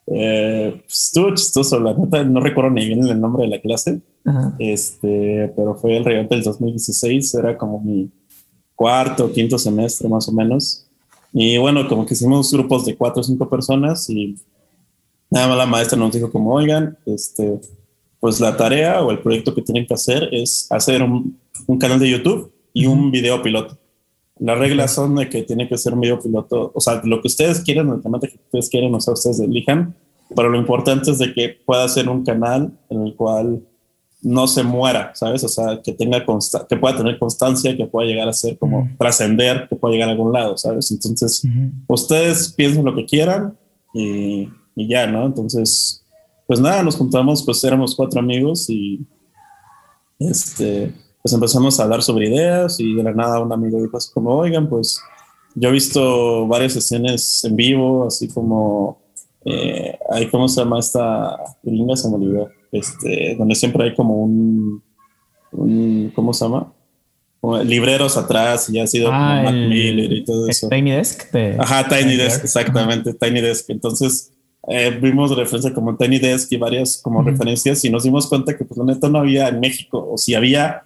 [0.08, 4.02] Eh, estuvo chistoso, la neta, no recuerdo ni bien el nombre de la clase,
[4.58, 8.10] este, pero fue el regate del 2016, era como mi
[8.76, 10.88] cuarto o quinto semestre más o menos.
[11.34, 14.38] Y bueno, como que hicimos grupos de cuatro o cinco personas y
[15.30, 17.60] nada más la maestra nos dijo como, oigan, este,
[18.22, 22.00] pues la tarea o el proyecto que tienen que hacer es hacer un, un canal
[22.00, 23.78] de YouTube y un video piloto.
[24.40, 27.62] Las reglas son de que tiene que ser video piloto, o sea, lo que ustedes
[27.62, 29.96] quieren, el tema que ustedes quieren, o sea, ustedes elijan,
[30.36, 33.62] pero lo importante es de que pueda ser un canal en el cual
[34.22, 35.44] no se muera, ¿sabes?
[35.44, 36.26] O sea, que tenga
[36.68, 40.14] que pueda tener constancia, que pueda llegar a ser como trascender, que pueda llegar a
[40.14, 40.90] algún lado, ¿sabes?
[40.92, 41.44] Entonces,
[41.88, 43.56] ustedes piensen lo que quieran
[43.94, 45.28] y, y, ya, ¿no?
[45.28, 46.04] Entonces,
[46.48, 49.06] pues nada, nos juntamos, pues éramos cuatro amigos y
[50.18, 50.92] este,
[51.26, 54.30] pues empezamos a hablar sobre ideas y de la nada un amigo dijo así como,
[54.36, 55.02] oigan, pues
[55.56, 59.02] yo he visto varias sesiones en vivo, así como,
[59.44, 59.98] eh,
[60.30, 61.36] ¿cómo se llama esta?
[61.64, 64.84] Linda se me olvidó este, donde siempre hay como un,
[65.54, 66.72] un ¿cómo se llama?
[67.42, 70.70] Como libreros atrás y ya ha sido ah, como Mac Miller y todo eso.
[70.70, 71.32] Tiny Desk.
[71.32, 73.68] De Ajá, Tiny Desk, exactamente, Tiny Desk.
[73.72, 74.32] Entonces
[74.68, 78.64] eh, vimos referencia como Tiny Desk y varias como referencias y nos dimos cuenta que
[78.64, 80.84] pues la neta no había en México o si había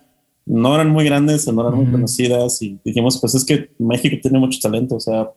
[0.50, 4.40] no eran muy grandes no eran muy conocidas y dijimos pues es que México tiene
[4.40, 5.30] mucho talento, o sea,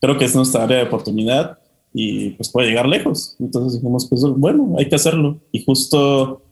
[0.00, 1.58] creo que es nuestra área de oportunidad
[1.98, 3.36] y pues puede llegar lejos.
[3.40, 5.40] Entonces dijimos, pues bueno, hay que hacerlo.
[5.50, 6.42] Y justo,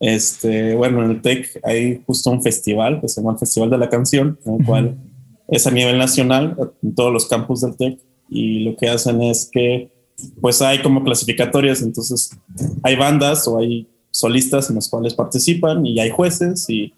[0.00, 3.78] este, bueno, en el TEC hay justo un festival que se llama el Festival de
[3.78, 4.98] la Canción, en el cual
[5.46, 9.48] es a nivel nacional, en todos los campus del TEC, y lo que hacen es
[9.50, 9.92] que,
[10.40, 12.36] pues hay como clasificatorias, entonces
[12.82, 16.92] hay bandas o hay solistas en los cuales participan y hay jueces y,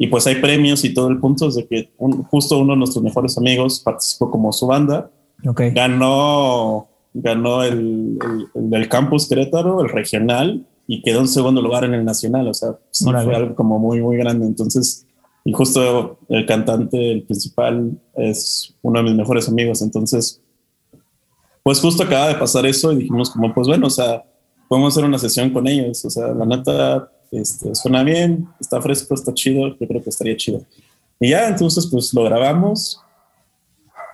[0.00, 1.92] y pues hay premios y todo el punto es de que
[2.30, 5.10] justo uno de nuestros mejores amigos participó como su banda.
[5.46, 5.72] Okay.
[5.72, 8.18] Ganó ganó el,
[8.54, 12.48] del campus Querétaro, el regional, y quedó en segundo lugar en el nacional.
[12.48, 14.46] O sea, fue algo como muy, muy grande.
[14.46, 15.06] Entonces,
[15.44, 19.82] y justo el cantante, el principal, es uno de mis mejores amigos.
[19.82, 20.40] Entonces,
[21.62, 24.24] pues justo acaba de pasar eso y dijimos como, pues bueno, o sea,
[24.68, 26.04] podemos hacer una sesión con ellos.
[26.04, 30.36] O sea, la neta, este, suena bien, está fresco, está chido, yo creo que estaría
[30.36, 30.62] chido.
[31.18, 33.00] Y ya, entonces, pues lo grabamos.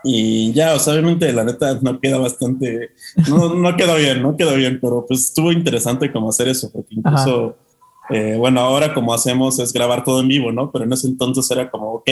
[0.04, 2.90] Y ya, o sea, obviamente la neta no queda bastante,
[3.28, 6.94] no, no queda bien, no queda bien, pero pues estuvo interesante como hacer eso, porque
[6.94, 7.56] incluso,
[8.10, 10.70] eh, bueno, ahora como hacemos es grabar todo en vivo, ¿no?
[10.70, 12.08] Pero en ese entonces era como, ok,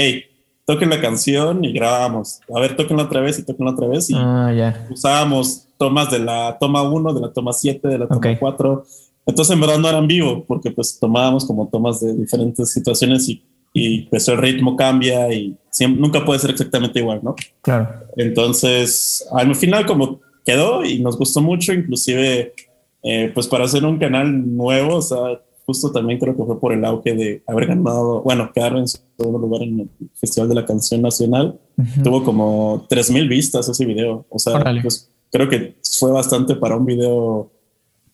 [0.66, 2.40] toquen la canción y grabamos.
[2.54, 4.10] A ver, toquenla otra vez y toquenla otra vez.
[4.10, 8.38] Y ah, usábamos tomas de la toma 1, de la toma 7, de la toma
[8.38, 8.84] 4.
[9.26, 13.42] Entonces en verdad no eran vivo porque pues tomábamos como tomas de diferentes situaciones y,
[13.72, 17.34] y pues el ritmo cambia y siempre, nunca puede ser exactamente igual, ¿no?
[17.62, 17.88] Claro.
[18.16, 22.54] Entonces al final como quedó y nos gustó mucho, inclusive
[23.02, 26.72] eh, pues para hacer un canal nuevo, o sea, justo también creo que fue por
[26.72, 30.66] el auge de haber ganado, bueno, quedar en segundo lugar en el Festival de la
[30.66, 31.58] Canción Nacional.
[32.02, 34.26] Tuvo como 3.000 vistas ese video.
[34.28, 37.50] O sea, pues, creo que fue bastante para un video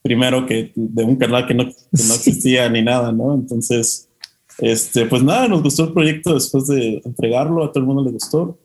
[0.01, 3.33] primero que de un canal que no, que no existía ni nada, ¿no?
[3.33, 4.09] Entonces,
[4.59, 8.11] este, pues nada, nos gustó el proyecto después de entregarlo, a todo el mundo le
[8.11, 8.57] gustó.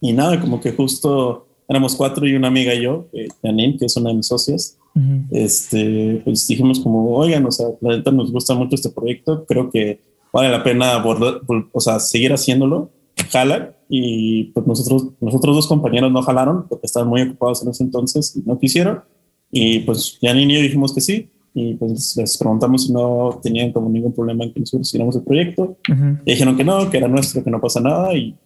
[0.00, 3.86] Y nada, como que justo éramos cuatro y una amiga y yo, eh, Janine, que
[3.86, 4.78] es una de mis socias.
[5.30, 9.70] Este, pues dijimos como, oigan, o sea, la neta nos gusta mucho este proyecto, creo
[9.70, 10.00] que
[10.32, 11.40] vale la pena abordar,
[11.72, 12.90] o sea, seguir haciéndolo,
[13.30, 17.84] jala, y pues nosotros, nosotros dos compañeros no jalaron porque estaban muy ocupados en ese
[17.84, 19.02] entonces y no quisieron,
[19.50, 23.72] y pues ya ni yo dijimos que sí, y pues les preguntamos si no tenían
[23.72, 25.76] como ningún problema en que nosotros hiciéramos el proyecto,
[26.24, 28.36] y dijeron que no, que era nuestro, que no pasa nada, y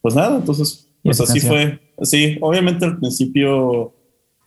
[0.00, 3.92] pues nada, entonces, pues así fue, sí, obviamente al principio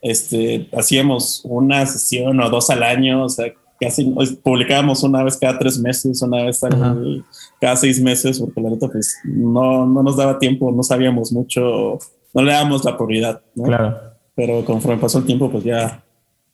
[0.02, 4.04] este, hacíamos una sesión o dos al año, o sea, casi
[4.44, 6.62] publicábamos una vez cada tres meses, una vez
[7.62, 12.00] cada seis meses, porque la neta, pues no, no nos daba tiempo, no sabíamos mucho,
[12.34, 13.64] no le dábamos la prioridad, ¿no?
[13.64, 14.09] Claro.
[14.36, 16.04] Pero conforme pasó el tiempo, pues ya,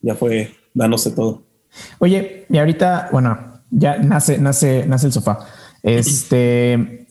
[0.01, 1.43] ya fue dándose todo.
[1.99, 5.39] Oye, y ahorita, bueno, ya nace, nace, nace el sofá.
[5.83, 7.07] Este,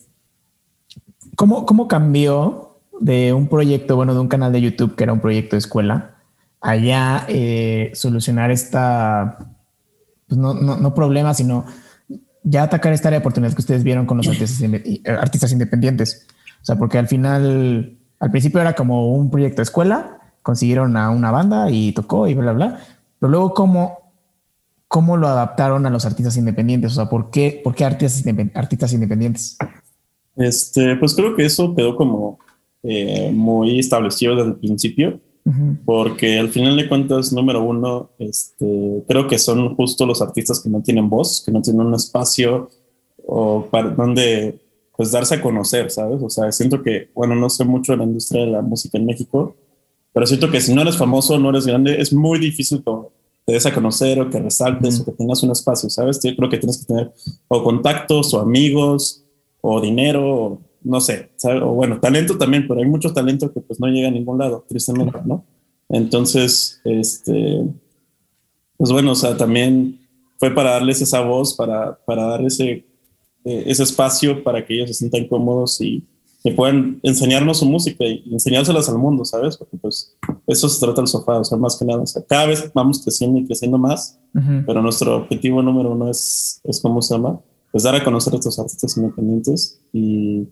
[1.35, 5.19] ¿cómo, cómo cambió de un proyecto, bueno, de un canal de YouTube que era un
[5.19, 6.15] proyecto de escuela
[6.65, 9.37] allá eh, solucionar esta,
[10.27, 11.65] pues no, no, no problema, sino
[12.41, 16.25] ya atacar esta área de oportunidad que ustedes vieron con los artistas, eh, artistas independientes.
[16.61, 20.14] O sea, porque al final, al principio era como un proyecto de escuela,
[20.45, 22.79] consiguieron a una banda y tocó y bla, bla, bla.
[23.19, 24.11] Pero luego, ¿cómo,
[24.87, 26.91] cómo lo adaptaron a los artistas independientes?
[26.91, 29.57] O sea, ¿por qué, por qué artistas, artistas independientes?
[30.35, 32.37] Este, pues creo que eso quedó como
[32.83, 35.19] eh, muy establecido desde el principio
[35.85, 40.69] porque al final de cuentas, número uno, este, creo que son justo los artistas que
[40.69, 42.69] no tienen voz, que no tienen un espacio
[43.27, 44.59] o para donde
[44.97, 46.19] pues darse a conocer, ¿sabes?
[46.23, 49.05] O sea, siento que, bueno, no sé mucho de la industria de la música en
[49.05, 49.55] México,
[50.15, 52.91] pero siento que si no eres famoso, no eres grande, es muy difícil que
[53.43, 56.21] te des a conocer o que resaltes o que tengas un espacio, ¿sabes?
[56.23, 57.11] Yo creo que tienes que tener
[57.49, 59.25] o contactos o amigos
[59.59, 63.77] o dinero o no sé, o bueno, talento también, pero hay mucho talento que pues
[63.81, 65.43] no llega a ningún lado, tristemente, ¿no?
[65.89, 67.65] Entonces, este,
[68.77, 69.99] pues bueno, o sea, también
[70.37, 72.85] fue para darles esa voz, para, para dar ese,
[73.43, 76.05] eh, ese espacio para que ellos se sientan cómodos y
[76.45, 79.57] que puedan enseñarnos su música y enseñárselas al mundo, ¿sabes?
[79.57, 80.15] Porque pues
[80.47, 83.01] eso se trata el sofá, o sea, más que nada, o sea, cada vez vamos
[83.03, 84.19] creciendo y creciendo más,
[84.65, 87.39] pero nuestro objetivo número uno es, es, ¿cómo se llama?
[87.71, 90.47] Pues dar a conocer a estos artistas independientes y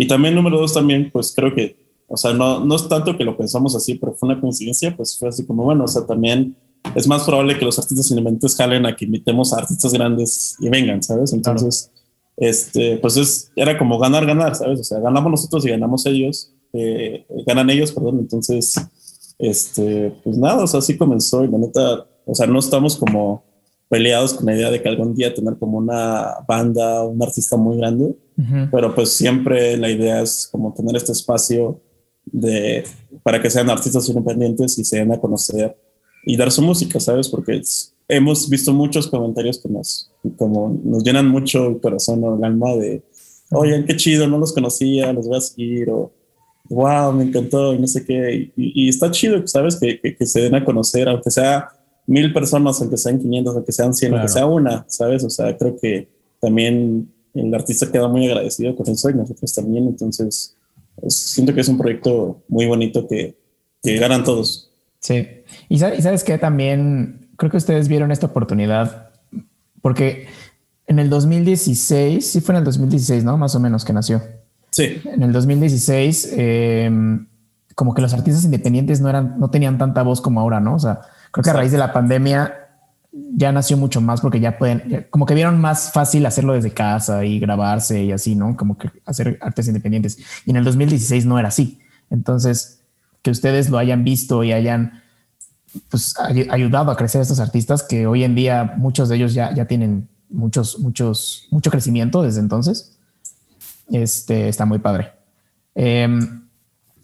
[0.00, 3.24] y también número dos, también, pues creo que, o sea, no, no es tanto que
[3.24, 6.56] lo pensamos así, pero fue una coincidencia, pues fue así como, bueno, o sea, también
[6.94, 10.68] es más probable que los artistas independientes jalen a que invitemos a artistas grandes y
[10.68, 11.32] vengan, ¿sabes?
[11.32, 11.90] Entonces,
[12.40, 14.80] este, pues es, era como ganar, ganar, ¿sabes?
[14.80, 18.74] O sea, ganamos nosotros y ganamos ellos, eh, ganan ellos, perdón, entonces,
[19.38, 23.44] este, pues nada, o sea, así comenzó y la neta, o sea, no estamos como
[23.88, 27.78] peleados con la idea de que algún día tener como una banda, un artista muy
[27.78, 28.14] grande,
[28.70, 31.80] pero pues siempre la idea es como tener este espacio
[32.24, 32.84] de,
[33.24, 35.76] para que sean artistas independientes y se den a conocer
[36.24, 37.28] y dar su música, ¿sabes?
[37.28, 37.60] Porque
[38.08, 42.74] hemos visto muchos comentarios que nos, como nos llenan mucho el corazón o el alma
[42.76, 43.02] de,
[43.50, 46.10] oye, qué chido, no los conocía, los voy a seguir, o
[46.70, 48.52] wow, me encantó, y no sé qué.
[48.56, 49.76] Y, está chido, ¿sabes?
[49.76, 51.68] Que, que, se den a conocer, aunque sea
[52.06, 55.24] mil personas, aunque sean 500, aunque sean 100, aunque sea una, ¿sabes?
[55.24, 56.08] O sea, creo que
[56.40, 59.86] también el artista queda muy agradecido con eso y nosotros también.
[59.86, 60.56] Entonces,
[61.06, 63.36] siento que es un proyecto muy bonito que,
[63.82, 64.70] que ganan todos.
[65.00, 65.26] Sí.
[65.68, 69.08] Y sabes, que también creo que ustedes vieron esta oportunidad
[69.80, 70.28] porque
[70.86, 73.38] en el 2016, sí fue en el 2016, ¿no?
[73.38, 74.22] Más o menos que nació.
[74.70, 75.00] Sí.
[75.04, 77.26] En el 2016, em,
[77.74, 80.74] como que los artistas independientes no eran, no tenían tanta voz como ahora, ¿no?
[80.74, 82.54] O sea, Creo que a raíz de la pandemia
[83.12, 87.24] ya nació mucho más porque ya pueden, como que vieron más fácil hacerlo desde casa
[87.24, 88.56] y grabarse y así, ¿no?
[88.56, 90.18] Como que hacer artes independientes.
[90.46, 91.80] Y en el 2016 no era así.
[92.10, 92.82] Entonces,
[93.22, 95.02] que ustedes lo hayan visto y hayan
[95.88, 96.14] pues,
[96.50, 99.66] ayudado a crecer a estos artistas que hoy en día muchos de ellos ya, ya
[99.66, 102.98] tienen muchos, muchos, mucho crecimiento desde entonces.
[103.90, 105.12] Este está muy padre.
[105.74, 106.42] Em,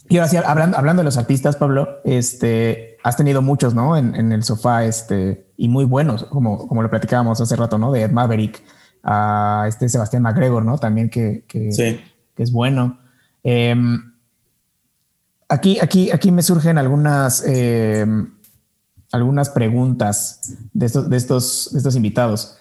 [0.09, 3.97] y ahora sí, hablando, hablando de los artistas, Pablo, este, has tenido muchos, ¿no?
[3.97, 7.91] En, en, el sofá, este, y muy buenos, como, como lo platicábamos hace rato, ¿no?
[7.91, 8.63] De Ed Maverick,
[9.03, 10.79] a este Sebastián McGregor, ¿no?
[10.79, 11.71] También que, que,
[12.35, 12.99] que es bueno.
[13.43, 14.13] Em,
[15.49, 18.34] aquí, aquí, aquí me surgen algunas, em,
[19.15, 22.57] algunas preguntas de estos, de estos, de estos invitados.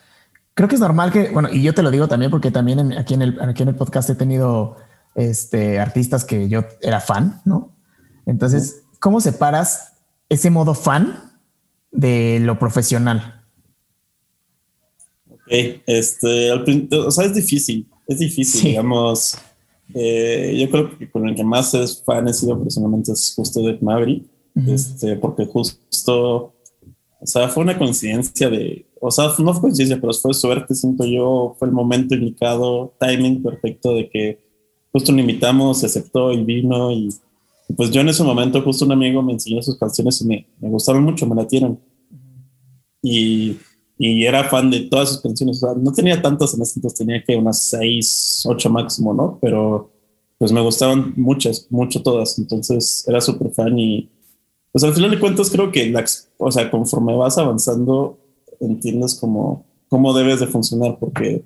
[0.53, 3.15] Creo que es normal que, bueno, y yo te lo digo también porque también aquí,
[3.15, 4.77] en el, aquí en el podcast he tenido
[5.15, 7.71] este, artistas que yo era fan, ¿no?
[8.27, 9.93] Entonces, ¿cómo separas
[10.29, 11.31] ese modo fan
[11.91, 13.41] de lo profesional?
[15.27, 19.39] Ok, este, o sea, es difícil, es difícil, digamos.
[19.95, 23.59] Eh, yo creo que con el que más es fan he sido personalmente es justo
[23.61, 24.23] de Maverick,
[24.55, 26.53] este, porque justo,
[27.19, 31.05] o sea, fue una coincidencia de, o sea, no fue coincidencia, pero fue suerte, siento
[31.05, 34.39] yo, fue el momento indicado, timing perfecto de que
[34.91, 37.09] justo lo invitamos, se aceptó y vino y
[37.75, 40.69] pues yo en ese momento justo un amigo me enseñó sus canciones y me, me
[40.69, 41.79] gustaron mucho, me latieron.
[43.01, 43.57] Y,
[43.97, 45.61] y, era fan de todas sus canciones.
[45.61, 49.39] O sea, no tenía tantas en ese entonces, tenía que unas seis, ocho máximo, ¿no?
[49.41, 49.91] Pero
[50.37, 52.37] pues me gustaban muchas, mucho todas.
[52.37, 54.09] Entonces era súper fan y
[54.73, 56.03] pues al final de cuentas creo que, la,
[56.37, 58.17] o sea, conforme vas avanzando,
[58.59, 61.45] entiendes cómo, cómo debes de funcionar porque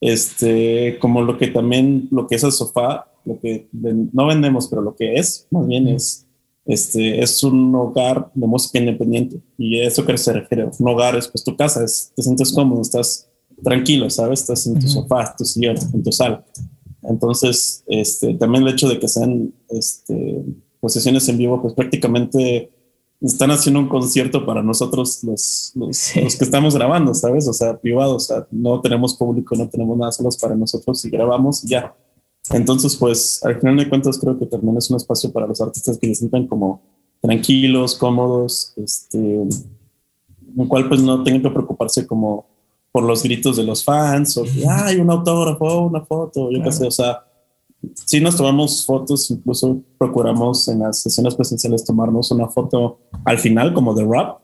[0.00, 4.82] este, como lo que también, lo que es el sofá, lo que no vendemos, pero
[4.82, 6.26] lo que es, más bien es,
[6.64, 9.40] este, es un hogar de música independiente.
[9.56, 12.82] Y eso que se refiere, un hogar es pues tu casa, es, te sientes cómodo,
[12.82, 13.28] estás
[13.62, 14.40] tranquilo, ¿sabes?
[14.40, 16.44] Estás en tu sofá, tu sillón, en tu sala.
[17.02, 20.44] Entonces, este, también el hecho de que sean este,
[20.80, 22.70] posesiones en vivo, pues prácticamente
[23.20, 27.48] están haciendo un concierto para nosotros los, los, que estamos grabando, ¿sabes?
[27.48, 31.10] O sea, privado, o sea, no tenemos público, no tenemos nada, solo para nosotros y
[31.10, 31.94] grabamos y ya.
[32.50, 35.98] Entonces, pues, al final de cuentas, creo que también es un espacio para los artistas
[35.98, 36.80] que se sientan como
[37.20, 42.46] tranquilos, cómodos, este, en cual pues no tengan que preocuparse como
[42.92, 46.72] por los gritos de los fans o que hay un autógrafo, una foto, yo qué
[46.72, 47.25] sé, o sea,
[47.94, 53.72] sí nos tomamos fotos, incluso procuramos en las sesiones presenciales tomarnos una foto al final
[53.74, 54.38] como de rap,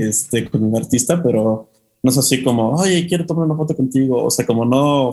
[0.00, 1.68] este, con un artista, pero
[2.02, 5.10] no es así como, oye, quiero tomar una foto contigo, o sea, como no,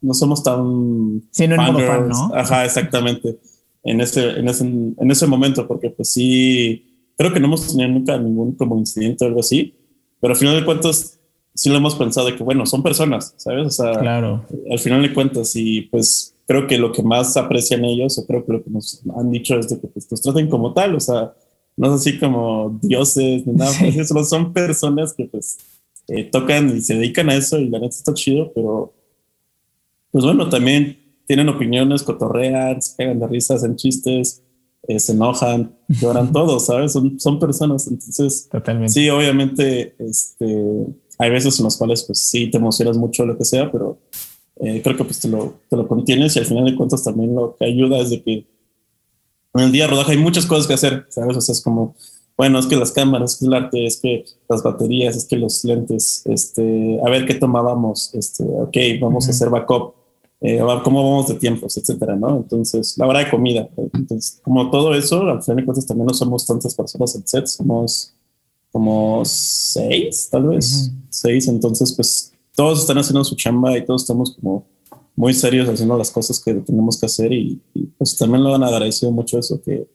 [0.00, 1.22] no somos tan...
[1.30, 2.30] Sí, no fan, ¿no?
[2.34, 3.38] Ajá, exactamente.
[3.82, 7.88] En ese, en ese, en ese momento, porque pues sí, creo que no hemos tenido
[7.88, 9.74] nunca ningún como incidente o algo así,
[10.20, 11.18] pero al final de cuentas
[11.54, 13.66] sí lo hemos pensado de que, bueno, son personas, ¿sabes?
[13.66, 14.44] O sea, claro.
[14.70, 18.44] al final de cuentas, y pues creo que lo que más aprecian ellos, o creo
[18.44, 20.98] que lo que nos han dicho es de que pues, nos traten como tal, o
[20.98, 21.32] sea,
[21.76, 25.58] no es así como dioses ni nada, pues, solo son personas que pues
[26.08, 28.92] eh, tocan y se dedican a eso y la neta está chido, pero
[30.10, 34.42] pues bueno, también tienen opiniones, cotorrean, se cagan de risas, hacen chistes,
[34.88, 36.90] eh, se enojan, lloran todos, ¿sabes?
[36.90, 38.92] Son, son personas, entonces, Totalmente.
[38.92, 40.84] sí, obviamente, este,
[41.16, 44.00] hay veces en las cuales pues sí te emocionas mucho, lo que sea, pero
[44.62, 47.34] eh, creo que pues te lo, te lo contienes y al final de cuentas también
[47.34, 48.46] lo que ayuda es de que
[49.54, 51.36] en el día de rodaje hay muchas cosas que hacer, ¿sabes?
[51.36, 51.94] O sea, es como,
[52.36, 55.36] bueno, es que las cámaras, es que el arte, es que las baterías, es que
[55.36, 59.94] los lentes, este, a ver qué tomábamos, este, ok, vamos a hacer backup,
[60.40, 62.36] eh, cómo vamos de tiempos, etcétera, ¿no?
[62.36, 63.68] Entonces, la hora de comida.
[63.76, 67.46] Entonces, como todo eso, al final de cuentas también no somos tantas personas en set,
[67.46, 68.14] somos
[68.72, 72.29] como seis, tal vez, seis, entonces, pues
[72.60, 74.66] todos están haciendo su chamba y todos estamos como
[75.16, 77.58] muy serios haciendo las cosas que tenemos que hacer y,
[77.96, 79.88] pues también lo han agradecido mucho eso que,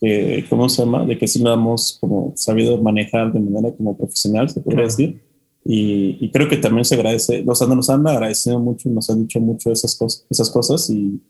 [0.00, 1.06] que, ¿cómo se llama?
[1.06, 5.22] De que sí lo hemos como sabido manejar de manera como profesional, se podría decir.
[5.64, 9.38] Y, creo que también se agradece, nos, nos han agradecido mucho y nos han dicho
[9.38, 11.22] mucho esas cosas, esas cosas y,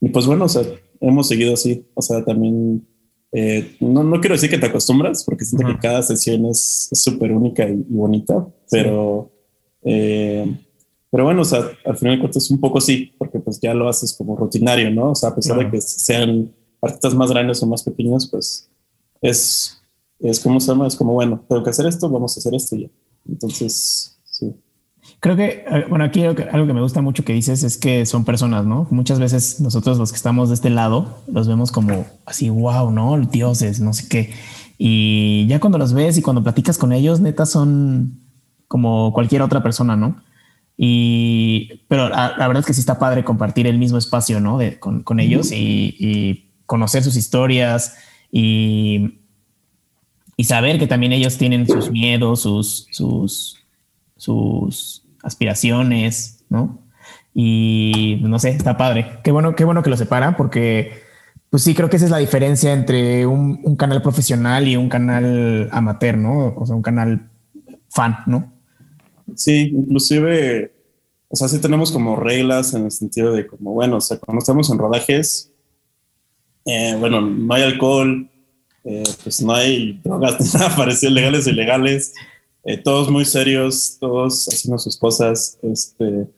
[0.00, 0.64] y pues bueno, o sea,
[1.00, 2.84] hemos seguido así, o sea, también
[3.30, 7.30] eh, no, no quiero decir que te acostumbras, porque siento que cada sesión es súper
[7.30, 9.31] única y, bonita, pero
[9.84, 10.54] eh,
[11.10, 13.88] pero bueno, o sea, al final de cuentas un poco sí, porque pues ya lo
[13.88, 15.10] haces como rutinario, ¿no?
[15.10, 18.70] O sea, a pesar de que sean artistas más grandes o más pequeños, pues
[19.20, 19.82] es,
[20.20, 22.76] es como se llama, es como, bueno, tengo que hacer esto, vamos a hacer esto
[22.76, 22.88] ya.
[23.28, 24.54] Entonces, sí.
[25.20, 26.34] Creo que, eh, bueno, aquí algo
[26.66, 28.88] que, me gusta mucho que dices es que son personas, ¿no?
[28.90, 33.20] Muchas veces nosotros los que estamos de este lado los vemos como así, wow, ¿no?
[33.20, 34.30] Dioses, no sé qué.
[34.78, 38.21] Y ya cuando los ves y cuando platicas con ellos, neta son
[38.72, 40.22] como cualquier otra persona, ¿no?
[40.78, 44.56] Y, pero la, verdad es que sí está padre compartir el mismo espacio, ¿no?
[44.56, 47.98] De, con, con, ellos y, y, conocer sus historias
[48.30, 49.18] y,
[50.38, 53.58] y, saber que también ellos tienen sus miedos, sus, sus,
[54.16, 56.78] sus aspiraciones, ¿no?
[57.34, 59.18] Y no sé, está padre.
[59.22, 61.02] Qué bueno, qué bueno que lo separan porque
[61.50, 64.88] pues sí, creo que esa es la diferencia entre un, un, canal profesional y un
[64.88, 66.54] canal amateur, ¿no?
[66.56, 67.28] O sea, un canal
[67.90, 68.51] fan, ¿no?
[69.36, 70.72] Sí, inclusive,
[71.28, 74.40] o sea, sí tenemos como reglas en el sentido de como, bueno, o sea, cuando
[74.40, 75.52] estamos en rodajes,
[76.64, 78.30] eh, bueno, no hay alcohol,
[78.84, 82.14] eh, pues no hay drogas, nada parecido, legales e ilegales,
[82.64, 86.28] eh, todos muy serios, todos haciendo sus cosas, este,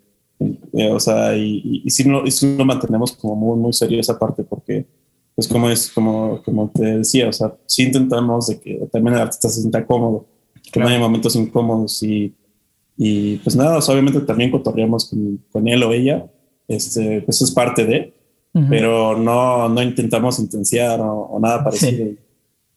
[0.91, 4.19] o sea, y, y, sí, no, y sí lo mantenemos como muy, muy serio esa
[4.19, 4.87] parte porque
[5.35, 9.23] pues como es, como, como te decía, o sea, sí intentamos de que también el
[9.23, 10.27] artista se sienta cómodo,
[10.73, 12.35] que no haya momentos incómodos y,
[12.97, 16.27] y pues nada, obviamente también cotorreamos con, con, él o ella,
[16.69, 18.15] este, pues es parte de,
[18.69, 22.13] pero no, no intentamos intensiar o, nada parecido.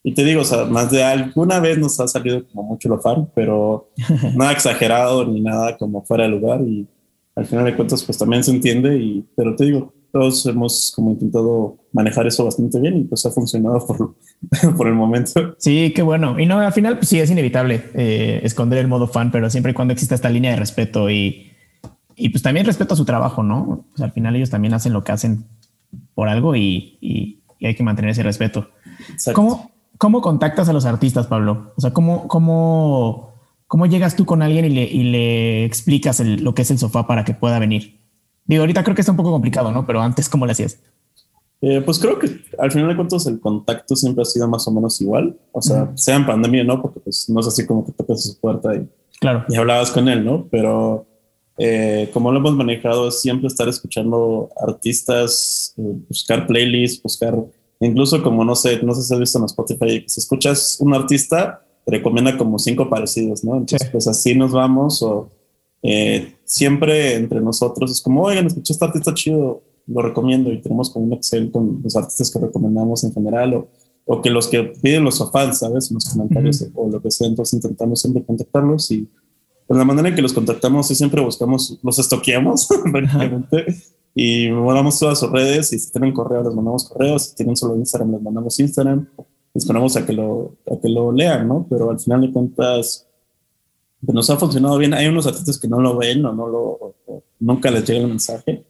[0.03, 2.99] Y te digo, o sea, más de alguna vez nos ha salido como mucho lo
[2.99, 3.89] fan, pero
[4.35, 6.87] nada exagerado ni nada como fuera de lugar y
[7.35, 11.11] al final de cuentas pues también se entiende y, pero te digo, todos hemos como
[11.11, 14.15] intentado manejar eso bastante bien y pues ha funcionado por,
[14.77, 15.55] por el momento.
[15.59, 16.39] Sí, qué bueno.
[16.39, 19.71] Y no, al final pues sí es inevitable eh, esconder el modo fan, pero siempre
[19.71, 21.51] y cuando exista esta línea de respeto y,
[22.15, 23.85] y pues también respeto a su trabajo, ¿no?
[23.91, 25.45] Pues al final ellos también hacen lo que hacen
[26.15, 28.69] por algo y, y, hay que mantener ese respeto.
[29.33, 31.73] ¿Cómo, ¿Cómo contactas a los artistas, Pablo?
[31.75, 33.33] O sea, ¿cómo, cómo,
[33.65, 37.07] cómo llegas tú con alguien y le, y le explicas lo que es el sofá
[37.07, 37.97] para que pueda venir?
[38.47, 39.85] Digo, ahorita creo que está un poco complicado, ¿no?
[39.85, 40.79] Pero antes, ¿cómo lo hacías?
[41.59, 44.71] Eh, pues creo que al final de cuentas el contacto siempre ha sido más o
[44.71, 45.37] menos igual.
[45.51, 46.81] O sea, sea en pandemia, ¿no?
[46.81, 48.87] Porque pues no es así como que tocas su puerta y,
[49.19, 49.43] claro.
[49.49, 50.47] y hablabas con él, ¿no?
[50.49, 51.05] Pero
[51.57, 57.35] eh, como lo hemos manejado es siempre estar escuchando artistas, eh, buscar playlists, buscar,
[57.79, 61.65] incluso como no sé, no sé si has visto en Spotify, si escuchas un artista,
[61.83, 63.57] te recomienda como cinco parecidos, ¿no?
[63.57, 65.31] Entonces, pues así nos vamos o
[65.81, 70.89] eh, siempre entre nosotros es como, oigan, escuché este artista chido, lo recomiendo y tenemos
[70.89, 73.67] como un Excel con los artistas que recomendamos en general o,
[74.05, 75.91] o que los que piden los fans, ¿sabes?
[75.91, 79.07] En los comentarios o lo que sea, entonces intentamos siempre contactarlos y
[79.67, 83.65] pues la manera en que los contactamos es siempre buscamos, los estoqueamos prácticamente
[84.15, 87.75] y mandamos todas sus redes y si tienen correo les mandamos correos, si tienen solo
[87.75, 89.07] Instagram les mandamos Instagram,
[89.53, 91.67] esperamos a que lo, a que lo lean, ¿no?
[91.69, 93.06] Pero al final de cuentas
[94.01, 94.93] nos ha funcionado bien.
[94.93, 96.95] Hay unos artistas que no lo ven o no lo,
[97.39, 98.63] nunca les llega el mensaje,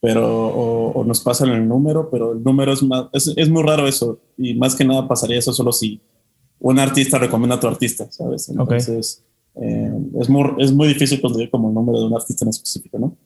[0.00, 4.20] pero o, nos pasan el número, pero el número es más, es, muy raro eso
[4.36, 6.00] y más que nada pasaría eso solo si
[6.60, 8.48] un artista recomienda a otro artista, ¿sabes?
[8.48, 9.24] Entonces
[9.56, 12.98] eh, es, muy, es muy difícil conseguir como el número de un artista en específico,
[12.98, 13.16] ¿no?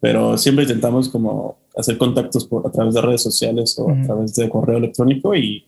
[0.00, 4.34] Pero siempre intentamos como hacer contactos por, a través de redes sociales o a través
[4.34, 5.64] de correo electrónico y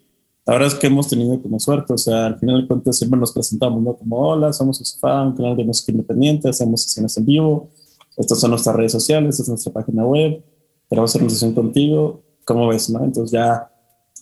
[0.49, 3.21] la verdad es que hemos tenido como suerte, o sea, al final de cuentas siempre
[3.21, 3.95] nos presentamos, ¿no?
[3.95, 7.69] Como, hola, somos un canal de música independiente, hacemos sesiones en vivo,
[8.17, 10.43] estas son nuestras redes sociales, esta es nuestra página web,
[10.89, 13.05] queremos hacer una sesión contigo, ¿cómo ves, no?
[13.05, 13.71] Entonces ya,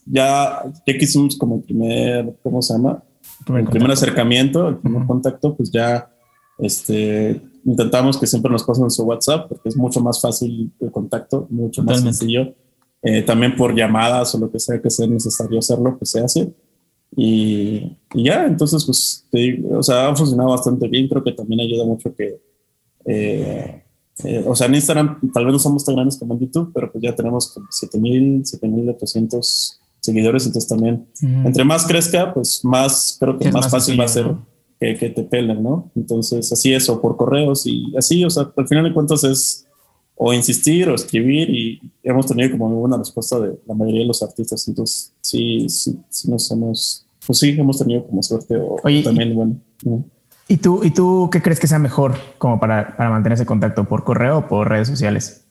[0.04, 3.04] ya, ya que hicimos como el primer, ¿cómo se llama?
[3.46, 6.10] el primer acercamiento, el primer contacto, pues ya,
[6.58, 11.46] este, intentamos que siempre nos pasen su WhatsApp, porque es mucho más fácil el contacto,
[11.50, 12.52] mucho más sencillo
[13.08, 16.52] eh, también por llamadas o lo que sea que sea necesario hacerlo, pues se hace.
[17.16, 19.24] Y, ya, entonces, pues,
[19.70, 21.06] o sea, ha funcionado bastante bien.
[21.06, 22.40] Creo que también ayuda mucho que,
[23.04, 23.84] eh,
[24.24, 26.90] eh, o sea, en Instagram tal vez no somos tan grandes como en YouTube, pero
[26.90, 30.44] pues ya tenemos como 7000, 7800 seguidores.
[30.44, 31.06] Entonces, también,
[31.44, 34.34] entre más crezca, pues más, creo que más, fácil va a ser
[34.80, 35.92] que, que, te pelen, ¿no?
[35.94, 39.65] Entonces, así es, o por correos y así, o sea, al final de cuentas es
[40.16, 44.22] o insistir o escribir y hemos tenido como buena respuesta de la mayoría de los
[44.22, 44.66] artistas.
[44.66, 49.56] Entonces, sí, sí, sí nos hemos, pues sí, hemos tenido como suerte o también, bueno.
[50.48, 53.84] ¿Y tú, ¿Y tú qué crees que sea mejor como para, para mantener ese contacto?
[53.84, 55.44] ¿Por correo o por redes sociales?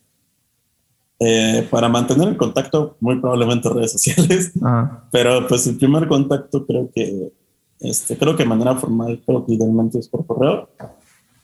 [1.20, 4.52] Eh, para mantener el contacto, muy probablemente redes sociales.
[5.12, 7.32] Pero pues el primer contacto creo que,
[7.80, 10.70] este, creo que de manera formal, creo que idealmente es por correo.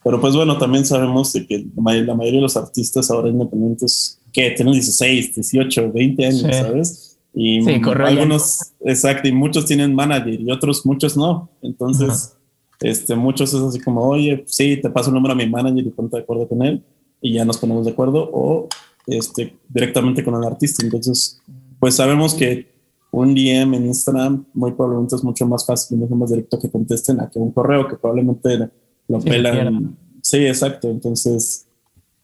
[0.04, 4.52] Pero pues bueno, también sabemos de que la mayoría de los artistas ahora independientes que
[4.52, 7.20] tienen 16, 18, 20 años, ¿sabes?
[7.34, 11.50] Y algunos, exacto, y muchos tienen manager y otros muchos no.
[11.62, 12.36] Entonces,
[12.82, 15.90] este, muchos es así como, oye, sí, te paso el número a mi manager y
[15.92, 16.84] ponte de acuerdo con él
[17.22, 18.68] y ya nos ponemos de acuerdo o
[19.08, 20.84] este, directamente con el artista.
[20.84, 21.40] Entonces,
[21.80, 22.72] pues sabemos que
[23.12, 27.20] un DM en Instagram muy probablemente es mucho más fácil, mucho más directo que contesten
[27.20, 28.70] a que un correo que probablemente
[29.12, 29.98] lo pelan.
[30.22, 30.90] Sí, exacto.
[30.90, 31.68] Entonces,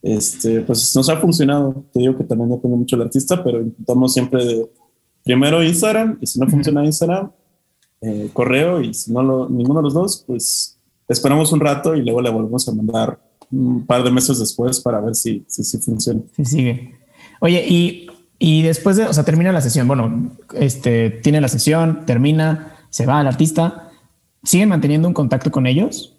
[0.01, 1.85] este, pues nos ha funcionado.
[1.93, 4.71] Te digo que también depende mucho del artista, pero intentamos siempre de,
[5.23, 7.31] primero Instagram y si no funciona Instagram,
[8.01, 12.03] eh, correo y si no lo, ninguno de los dos, pues esperamos un rato y
[12.03, 13.19] luego le volvemos a mandar
[13.51, 16.21] un par de meses después para ver si, si, si funciona.
[16.35, 16.93] Sí, sigue.
[17.39, 18.07] Oye, y
[18.39, 19.87] y después de, o sea, termina la sesión.
[19.87, 23.91] Bueno, este tiene la sesión, termina, se va al artista.
[24.43, 26.16] ¿Siguen manteniendo un contacto con ellos?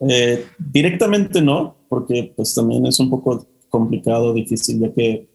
[0.00, 5.28] Eh, directamente no, porque pues también es un poco complicado, difícil, ya que,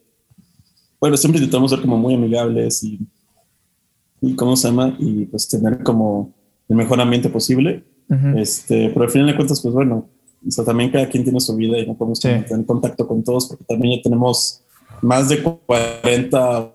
[1.00, 3.00] bueno, siempre intentamos ser como muy amigables y,
[4.22, 4.96] y ¿cómo se llama?
[5.00, 6.34] Y pues tener como
[6.68, 7.84] el mejor ambiente posible.
[8.36, 10.10] este, pero al final de cuentas, pues bueno,
[10.48, 13.48] o sea, también cada quien tiene su vida y no podemos tener contacto con todos
[13.48, 14.62] porque también ya tenemos
[15.02, 16.74] más de 40,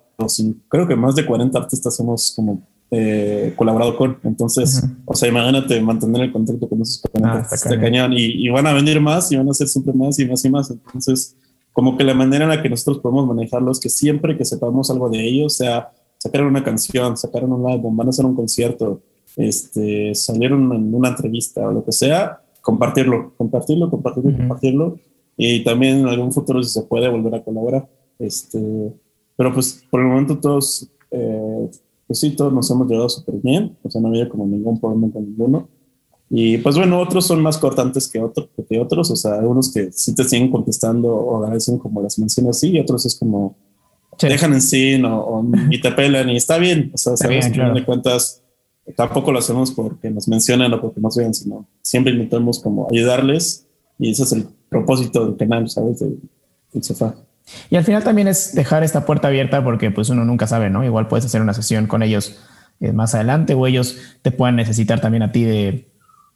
[0.69, 2.63] creo que más de 40 artistas hemos como
[2.97, 4.19] eh, colaborado con.
[4.23, 8.13] Entonces, o sea, imagínate mantener el contacto con esos 40 ah, cañón.
[8.15, 10.71] Y, van a venir más y van a ser siempre más y más y más.
[10.71, 11.37] Entonces,
[11.73, 14.91] como que la manera en la que nosotros podemos manejarlo es que siempre que sepamos
[14.91, 19.03] algo de ellos, sea sacar una canción, sacar un álbum, van a hacer un concierto,
[19.37, 24.99] este, salieron en una entrevista o lo que sea, compartirlo, compartirlo, compartirlo, compartirlo.
[25.37, 27.89] Y también en algún futuro, si se puede, volver a colaborar.
[28.21, 28.93] Este,
[29.37, 31.44] pero pues por el momento todos, eh,
[32.15, 35.11] pues sí, todos nos hemos llevado súper bien, o sea, no había como ningún problema
[35.13, 35.69] con ninguno.
[36.31, 39.91] Y pues bueno, otros son más cortantes que, otro, que otros, o sea, algunos que
[39.91, 43.57] sí te siguen contestando o agradecen como las menciones así, y otros es como
[44.21, 47.85] dejan en sí o, y te pelan y está bien, o sea, sabes que de
[47.85, 48.45] cuentas
[48.97, 53.67] tampoco lo hacemos porque nos mencionan o porque nos vean, sino siempre intentamos como ayudarles
[53.99, 55.99] y ese es el propósito del canal, ¿sabes?
[55.99, 56.21] Del,
[56.73, 57.17] del sofá.
[57.71, 60.85] Y al final también es dejar esta puerta abierta porque pues uno nunca sabe, ¿no?
[60.85, 62.41] Igual puedes hacer una sesión con ellos
[62.81, 65.89] eh, más adelante o ellos te puedan necesitar también a ti de,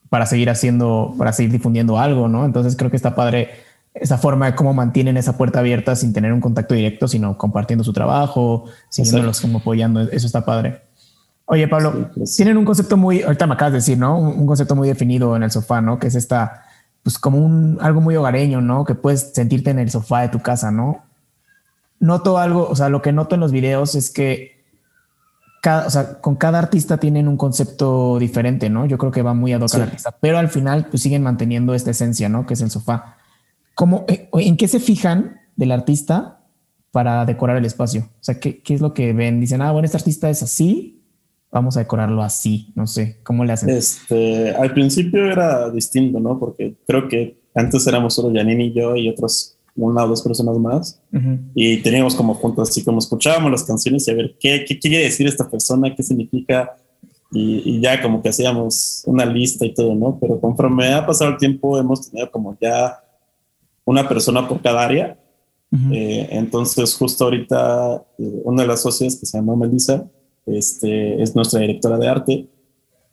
[0.08, 2.44] para seguir haciendo, para seguir difundiendo algo, ¿no?
[2.44, 3.50] Entonces creo que está padre
[3.94, 7.82] esa forma de cómo mantienen esa puerta abierta sin tener un contacto directo, sino compartiendo
[7.82, 10.02] su trabajo, siguiéndolos como apoyando.
[10.02, 10.82] Eso está padre.
[11.46, 12.36] Oye, Pablo, pues.
[12.36, 14.18] tienen un concepto muy, ahorita me acabas de decir, ¿no?
[14.18, 15.98] Un, un, concepto muy definido en el sofá, ¿no?
[15.98, 16.67] Que es esta
[17.02, 18.84] pues como un algo muy hogareño, ¿no?
[18.84, 21.04] Que puedes sentirte en el sofá de tu casa, ¿no?
[22.00, 24.64] Noto algo, o sea, lo que noto en los videos es que
[25.62, 28.86] cada, o sea, con cada artista tienen un concepto diferente, ¿no?
[28.86, 31.74] Yo creo que va muy a hoc al artista, pero al final pues siguen manteniendo
[31.74, 32.46] esta esencia, ¿no?
[32.46, 33.16] Que es el sofá.
[33.74, 36.40] ¿Cómo, eh, ¿En qué se fijan del artista
[36.90, 38.02] para decorar el espacio?
[38.02, 39.40] O sea, ¿qué, ¿qué es lo que ven?
[39.40, 40.97] Dicen, ah, bueno, este artista es así,
[41.50, 43.70] vamos a decorarlo así, no sé, ¿cómo le hacen?
[43.70, 46.38] Este, al principio era distinto, ¿no?
[46.38, 50.58] Porque creo que antes éramos solo Janine y yo y otros una o dos personas
[50.58, 51.00] más
[51.54, 55.04] y teníamos como juntos así como escuchábamos las canciones y a ver qué, qué quiere
[55.04, 56.76] decir esta persona, qué significa
[57.30, 60.18] y, y, ya como que hacíamos una lista y todo, ¿no?
[60.18, 63.04] Pero conforme ha pasado el tiempo hemos tenido como ya
[63.84, 65.18] una persona por cada área.
[65.92, 70.06] Eh, entonces justo ahorita eh, una de las socias que se llama Melissa,
[70.56, 72.46] este, es nuestra directora de arte.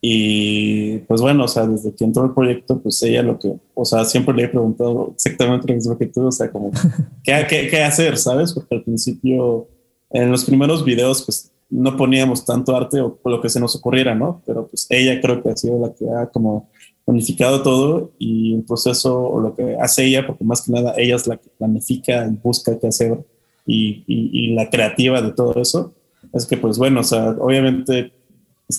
[0.01, 3.85] Y pues bueno, o sea, desde que entró el proyecto, pues ella lo que, o
[3.85, 6.69] sea, siempre le he preguntado exactamente lo mismo que tú, o sea, como,
[7.23, 8.53] ¿qué, qué, qué hacer, sabes?
[8.53, 9.67] Porque al principio,
[10.11, 14.13] en los primeros videos, pues no poníamos tanto arte o, lo que se nos ocurriera,
[14.13, 14.41] ¿no?
[14.45, 16.69] Pero pues ella creo que ha sido la que ha como
[17.05, 21.15] unificado todo y el proceso o lo que hace ella, porque más que nada ella
[21.15, 23.25] es la que planifica y busca qué hacer
[23.65, 25.93] y, y, y la creativa de todo eso
[26.35, 28.13] es que pues bueno, o sea, obviamente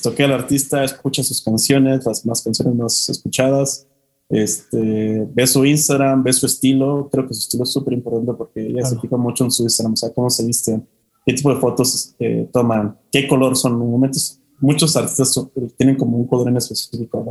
[0.03, 3.87] toqué al artista, escucha sus canciones, las más canciones más escuchadas,
[4.29, 8.67] este, ve su Instagram, ve su estilo, creo que su estilo es súper importante porque
[8.67, 10.81] ella se fija mucho en su Instagram, o sea, cómo se viste,
[11.25, 15.41] qué tipo de fotos eh, toman, qué color son, momentos, muchos artistas
[15.79, 17.25] tienen como un color en específico,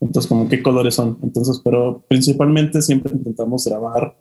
[0.00, 4.16] entonces como qué colores son, entonces, pero principalmente siempre intentamos grabar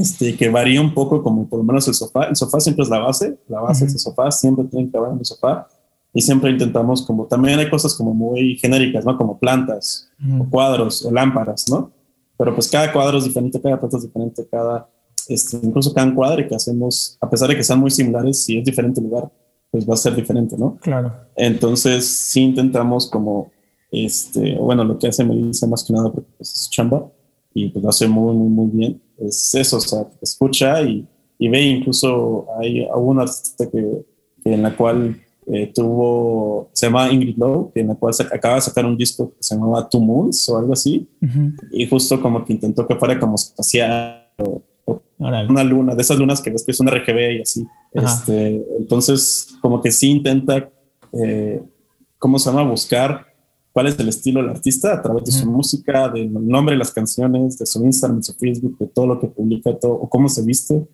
[0.00, 2.24] este, que varía un poco como por lo menos el sofá.
[2.24, 5.12] El sofá siempre es la base, la base es el sofá, siempre tiene que haber
[5.12, 5.66] en el sofá
[6.12, 9.16] y siempre intentamos como, también hay cosas como muy genéricas, ¿no?
[9.16, 11.90] Como plantas o cuadros o lámparas, ¿no?
[12.36, 14.88] Pero pues cada cuadro es diferente, cada planta es diferente, cada,
[15.28, 18.64] este, incluso cada cuadro que hacemos, a pesar de que sean muy similares, si es
[18.64, 19.30] diferente lugar,
[19.70, 20.76] pues va a ser diferente, ¿no?
[20.82, 21.12] Claro.
[21.34, 23.50] Entonces sí intentamos como,
[23.90, 27.06] este, bueno, lo que hace Melissa más que nada porque pues, es chamba
[27.54, 31.06] y pues lo hace muy, muy, muy bien es eso, o sea, escucha y,
[31.38, 34.04] y ve, incluso hay una artista que,
[34.44, 38.84] en la cual eh, tuvo, se llama Ingrid Lowe, en la cual acaba de sacar
[38.84, 41.08] un disco que se llamaba Two Moons o algo así,
[41.70, 44.62] y justo como que intentó que fuera como espacial o,
[45.18, 47.66] una luna, de esas lunas que ves que es una RGB y así.
[47.92, 50.68] Este, entonces, como que sí intenta,
[51.12, 51.62] eh,
[52.18, 52.62] ¿cómo se llama?
[52.62, 53.25] Buscar
[53.76, 56.90] cuál es el estilo del artista a través de su música, del nombre de las
[56.90, 60.30] canciones, de su Instagram, de su Facebook, de todo lo que publica, todo, o cómo
[60.30, 60.88] se viste,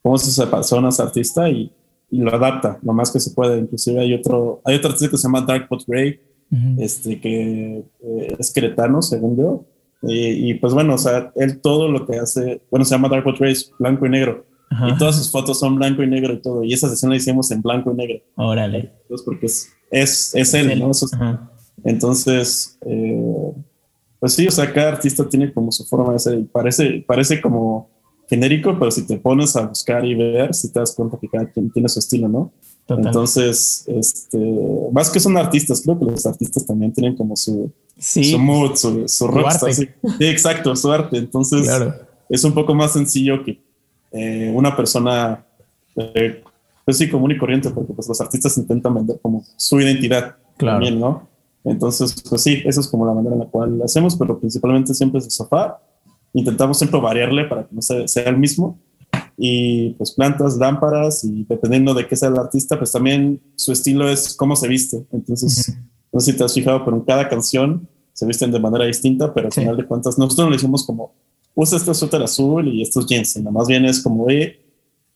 [0.00, 1.72] cómo es esa persona, ese artista y,
[2.12, 3.58] y, lo adapta lo más que se puede.
[3.58, 6.20] Inclusive hay otro, hay otro artista que se llama Dark Pot Grey,
[6.78, 9.64] este, que eh, es queretano, según yo,
[10.02, 13.40] y, pues bueno, o sea, él todo lo que hace, bueno, se llama Dark What
[13.40, 14.46] Race, blanco y negro.
[14.70, 16.62] Y todas sus fotos son blanco y negro y todo.
[16.62, 18.20] Y esa sesión la hicimos en blanco y negro.
[18.36, 18.92] Órale.
[19.02, 20.92] Entonces, porque es, es, es él, ¿no?
[21.84, 23.52] Entonces, eh,
[24.20, 27.40] pues sí, o sea, cada artista tiene como su forma de ser y parece, parece
[27.40, 27.88] como
[28.28, 31.50] genérico, pero si te pones a buscar y ver, si te das cuenta que cada
[31.50, 32.52] quien tiene su estilo, ¿no?
[32.88, 34.38] Entonces, este,
[34.92, 39.06] más que son artistas, creo que los artistas también tienen como su, su mood, su,
[39.06, 39.74] su, rockstar.
[39.74, 39.88] Sí,
[40.20, 41.18] exacto, su arte.
[41.18, 41.68] Entonces,
[42.28, 43.60] es un poco más sencillo que
[44.12, 45.44] eh, una persona,
[45.96, 46.42] eh,
[46.84, 50.98] pues sí, común y corriente, porque pues los artistas intentan vender como su identidad también,
[50.98, 51.28] ¿no?
[51.68, 54.94] Entonces, pues sí, eso es como la manera en la cual lo hacemos, pero principalmente
[54.94, 55.80] siempre es de sofá.
[56.32, 58.78] Intentamos siempre variarle para que no sea, el mismo
[59.36, 64.08] y pues plantas, lámparas y dependiendo de qué sea el artista, pues también su estilo
[64.08, 65.04] es cómo se viste.
[65.12, 65.76] Entonces,
[66.12, 69.32] no sé si te has fijado, pero en cada canción se visten de manera distinta,
[69.32, 71.12] pero al final de cuentas nosotros no le decimos como
[71.54, 74.60] usa este suéter azul y estos jeans, no, más bien es como, oye,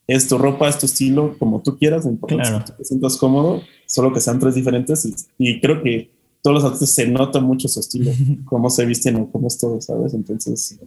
[0.08, 2.64] es tu ropa, es tu estilo, como tú quieras, en claro.
[2.64, 6.10] te sientas cómodo, solo que sean tres diferentes y, y creo que
[6.42, 8.10] todos los artistas se nota mucho su estilo,
[8.44, 10.12] cómo se visten o cómo es todo, ¿sabes?
[10.12, 10.78] Entonces,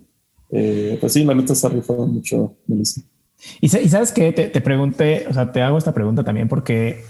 [0.51, 3.01] eh, pues sí, la neta se ha rifado mucho, Melissa.
[3.61, 7.03] Y, sabes que te, te pregunté, o sea, te hago esta pregunta también porque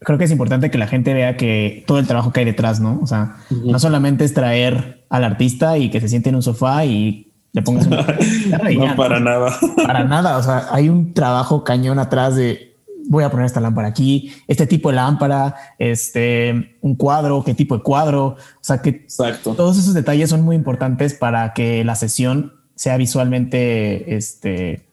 [0.00, 2.80] creo que es importante que la gente vea que todo el trabajo que hay detrás,
[2.80, 3.00] ¿no?
[3.02, 6.84] O sea, no solamente es traer al artista y que se siente en un sofá
[6.84, 7.96] y le pongas un...
[8.78, 9.56] no, para nada.
[9.76, 10.38] Para nada.
[10.38, 12.67] O sea, hay un trabajo cañón atrás de
[13.08, 17.76] voy a poner esta lámpara aquí, este tipo de lámpara, este, un cuadro, qué tipo
[17.76, 18.26] de cuadro.
[18.26, 19.54] O sea, que Exacto.
[19.54, 24.88] todos esos detalles son muy importantes para que la sesión sea visualmente, este,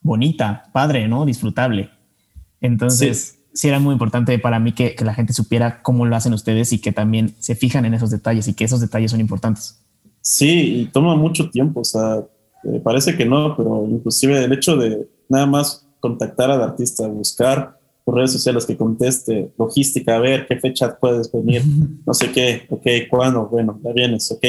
[0.00, 1.26] bonita, padre, ¿no?
[1.26, 1.90] Disfrutable.
[2.60, 6.72] Entonces, sí, era muy importante para mí que, la gente supiera cómo lo hacen ustedes
[6.72, 9.84] y que también se fijan en esos detalles y que esos detalles son importantes.
[10.20, 12.22] Sí, y toma mucho tiempo, o sea,
[12.64, 17.78] eh, parece que no, pero inclusive el hecho de nada más contactar al artista, buscar
[18.04, 21.62] por redes sociales que conteste, logística, a ver qué fecha puedes venir,
[22.06, 24.44] no sé qué, ok, cuándo, bueno, ya vienes, ok.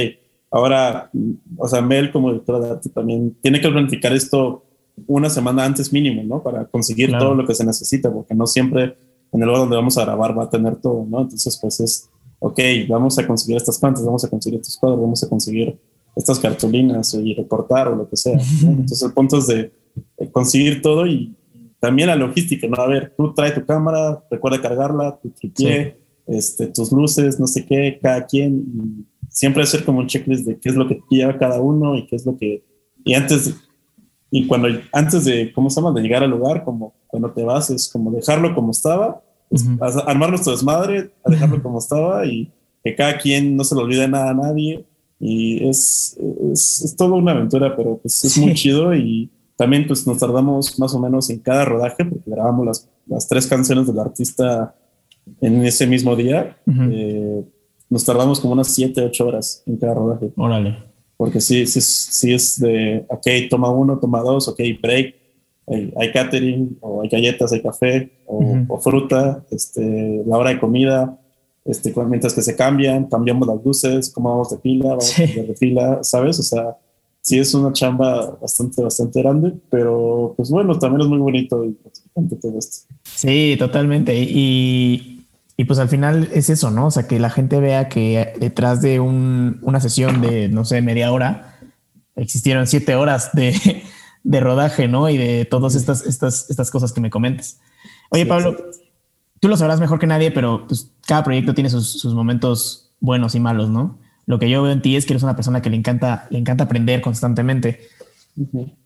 [0.51, 1.11] Ahora,
[1.57, 4.63] o sea, Mel como directora de arte también tiene que planificar esto
[5.07, 6.41] una semana antes mínimo, ¿no?
[6.41, 8.97] Para conseguir todo lo que se necesita, porque no siempre
[9.31, 11.21] en el lugar donde vamos a grabar va a tener todo, ¿no?
[11.21, 15.23] Entonces, pues es, ok, vamos a conseguir estas plantas, vamos a conseguir estos cuadros, vamos
[15.23, 15.77] a conseguir
[16.15, 18.39] estas cartulinas y recortar o lo que sea.
[18.61, 19.71] Entonces, el punto es de,
[20.31, 21.35] conseguir todo y
[21.79, 22.75] también la logística, ¿no?
[22.81, 27.65] A ver, tú trae tu cámara, recuerda cargarla, tu tripié, este, tus luces, no sé
[27.65, 31.61] qué, cada quien, siempre hacer como un checklist de qué es lo que lleva cada
[31.61, 32.63] uno y qué es lo que...
[33.05, 33.55] Y antes
[34.31, 35.93] y cuando antes de, ¿cómo se llama?
[35.93, 39.21] De llegar al lugar, como cuando te vas, es como dejarlo como estaba,
[40.05, 42.51] armar nuestro desmadre, dejarlo como estaba y
[42.83, 44.85] que cada quien no se le olvide nada a nadie.
[45.19, 46.17] Y es,
[46.53, 50.79] es, es toda una aventura, pero pues es muy chido y también pues nos tardamos
[50.79, 54.73] más o menos en cada rodaje, porque grabamos las, las tres canciones del artista
[55.41, 56.57] en ese mismo día.
[56.65, 57.43] Eh,
[57.89, 60.31] nos tardamos como unas 7, 8 horas en cada rodaje.
[60.37, 60.89] Órale
[61.19, 65.15] porque sí, sí, sí es de, ok, toma uno, toma dos, ok, break,
[65.67, 71.19] hay, catering, o hay galletas, hay café, o, fruta, este, la hora de comida,
[71.65, 75.99] este, mientras que se cambian, cambiamos las luces, cómo vamos de fila, vamos de fila,
[76.03, 76.39] ¿sabes?
[76.39, 76.77] O sea,
[77.21, 81.77] sí es una chamba bastante, bastante grande, pero pues bueno, también es muy bonito y
[82.41, 82.87] todo esto.
[83.03, 84.15] Sí, totalmente.
[84.15, 85.19] Y,
[85.59, 86.87] y pues al final es eso, ¿no?
[86.87, 91.11] O sea, que la gente vea que detrás de una sesión de, no sé, media
[91.11, 91.59] hora,
[92.15, 93.83] existieron siete horas de,
[94.39, 95.09] rodaje, ¿no?
[95.09, 97.59] Y de todas estas, estas, estas cosas que me comentas.
[98.09, 98.55] Oye, Pablo,
[99.41, 103.41] tú lo sabrás mejor que nadie, pero pues cada proyecto tiene sus, momentos buenos y
[103.41, 103.99] malos, ¿no?
[104.29, 106.37] Lo que yo veo en ti es que eres una persona que le encanta, le
[106.37, 107.79] encanta aprender constantemente.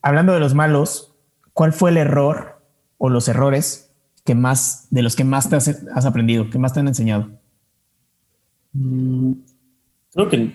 [0.01, 1.15] Hablando de los malos,
[1.51, 2.61] ¿cuál fue el error
[2.97, 3.91] o los errores
[4.23, 7.27] que más, de los que más te has, aprendido, que más te han enseñado?
[8.71, 9.33] Mm,
[10.13, 10.53] creo que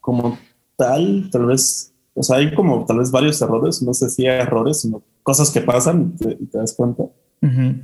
[0.00, 0.38] como
[0.76, 4.80] tal, tal vez, o sea, hay como tal vez varios errores, no sé si errores,
[4.80, 7.04] sino cosas que pasan y te, das cuenta.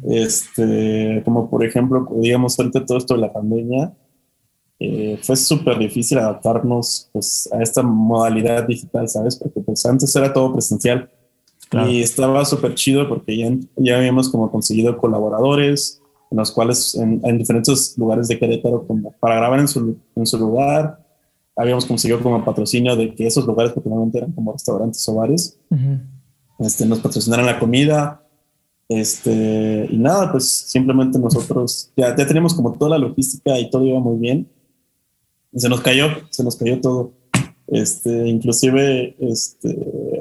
[0.09, 3.93] Este, como por ejemplo, digamos, ahorita todo esto de la pandemia,
[4.79, 9.37] eh, fue súper difícil adaptarnos pues, a esta modalidad digital, ¿sabes?
[9.37, 11.09] Porque pues antes era todo presencial
[11.87, 16.03] Y estaba súper chido porque ya, ya habíamos como conseguido colaboradores
[16.33, 20.39] en los cuales en, diferentes lugares de Querétaro como para grabar en su, en su
[20.39, 20.99] lugar.
[21.55, 25.59] Habíamos conseguido como patrocinio de que esos lugares normalmente eran como restaurantes o bares.
[26.59, 28.23] este, nos patrocinaran la comida.
[28.89, 33.85] Este, y nada, pues simplemente nosotros ya, ya teníamos como toda la logística y todo
[33.85, 34.49] iba muy bien.
[35.53, 37.13] Y se nos cayó, se nos cayó todo.
[37.69, 39.75] Este, inclusive, este,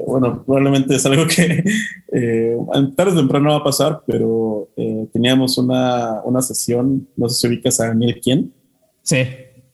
[0.06, 1.64] bueno, probablemente es algo que
[2.12, 2.56] eh,
[2.96, 7.48] tarde o temprano va a pasar, pero eh, teníamos una, una, sesión, no sé si
[7.48, 8.52] ubicas a Daniel Quién.
[9.02, 9.24] Sí.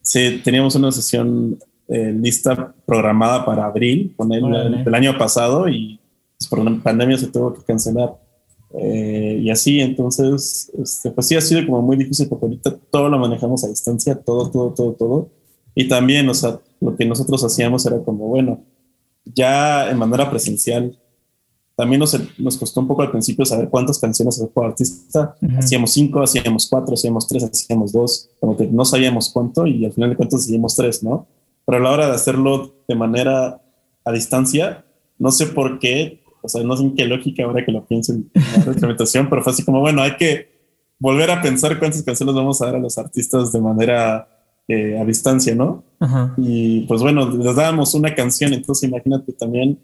[0.01, 1.59] Sí, teníamos una sesión
[1.91, 4.45] eh, lista programada para abril con él
[4.85, 5.99] el, año pasado y
[6.37, 8.15] pues, por la pandemia se tuvo que cancelar.
[8.75, 13.09] Eh, y así, entonces, este, pues sí ha sido como muy difícil porque ahorita todo
[13.09, 15.31] lo manejamos a distancia, todo, todo, todo, todo.
[15.79, 18.65] Y también, o sea, lo que nosotros hacíamos era como, bueno,
[19.25, 20.99] ya en manera presencial,
[21.77, 25.37] también nos, nos costó un poco al principio saber cuántas canciones hacer por artista.
[25.57, 29.93] Hacíamos cinco, hacíamos cuatro, hacíamos tres, hacíamos dos, como que no sabíamos cuánto y al
[29.93, 31.29] final de cuentas hacíamos tres, ¿no?
[31.65, 33.63] Pero a la hora de hacerlo de manera
[34.05, 34.85] a distancia,
[35.17, 38.15] no sé por qué, o sea, no sé en qué lógica ahora que lo pienso
[38.15, 40.59] en la implementación, pero fue así como, bueno, hay que
[40.99, 44.38] volver a pensar cuántas canciones vamos a dar a los artistas de manera
[44.69, 45.83] eh, a distancia, ¿no?
[46.37, 49.79] Y pues bueno, les dábamos una canción, entonces imagínate también,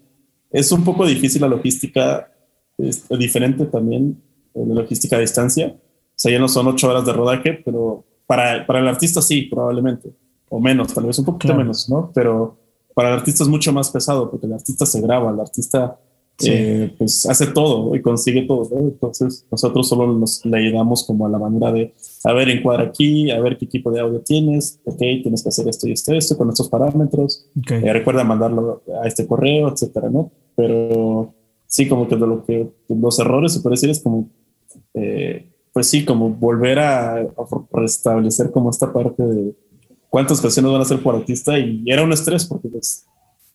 [0.51, 2.31] es un poco difícil la logística,
[2.77, 4.21] es diferente también
[4.53, 5.75] eh, la logística a distancia.
[5.75, 9.43] O sea, ya no son ocho horas de rodaje, pero para, para el artista sí,
[9.43, 10.13] probablemente,
[10.49, 12.11] o menos, tal vez un poquito menos, ¿no?
[12.13, 12.57] Pero
[12.93, 15.99] para el artista es mucho más pesado porque el artista se graba, el artista
[16.43, 18.69] eh, pues hace todo y consigue todo.
[18.77, 23.31] Entonces nosotros solo nos le ayudamos como a la manera de, a ver, encuadra aquí,
[23.31, 26.37] a ver qué tipo de audio tienes, ok, tienes que hacer esto y esto, esto
[26.37, 30.31] con estos parámetros, eh, recuerda mandarlo a este correo, etcétera, ¿no?
[30.55, 31.33] Pero
[31.67, 34.29] sí, como que de lo que los errores, se puede decir, es como,
[34.93, 37.27] eh, pues sí, como volver a,
[37.71, 39.55] restablecer como esta parte de
[40.09, 43.05] cuántas canciones van a ser por artista y era un estrés porque pues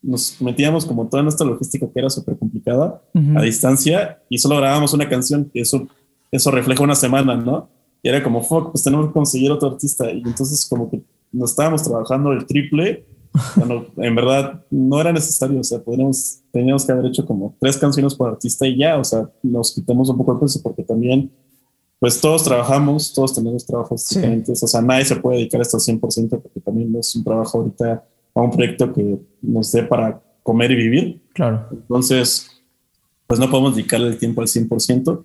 [0.03, 3.03] nos metíamos como toda nuestra logística que era súper complicada
[3.37, 5.87] a distancia y solo grabábamos una canción y eso,
[6.31, 7.69] eso refleja una semana, ¿no?
[8.03, 10.11] Y era como, fuck, pues tenemos que conseguir otro artista.
[10.11, 13.05] Y entonces como que nos estábamos trabajando el triple.
[13.57, 17.77] bueno, en verdad no era necesario, o sea, podríamos, teníamos que haber hecho como tres
[17.77, 21.31] canciones por artista y ya, o sea, nos quitamos un poco el peso porque también,
[22.01, 25.77] pues todos trabajamos, todos tenemos trabajos diferentes, o sea, nadie se puede dedicar a esto
[25.77, 28.05] al 100% porque también es un trabajo ahorita
[28.41, 31.22] a un proyecto que nos dé para comer y vivir.
[31.34, 31.66] Claro.
[31.70, 32.51] Entonces,
[33.26, 35.24] pues no podemos dedicarle el tiempo al 100%.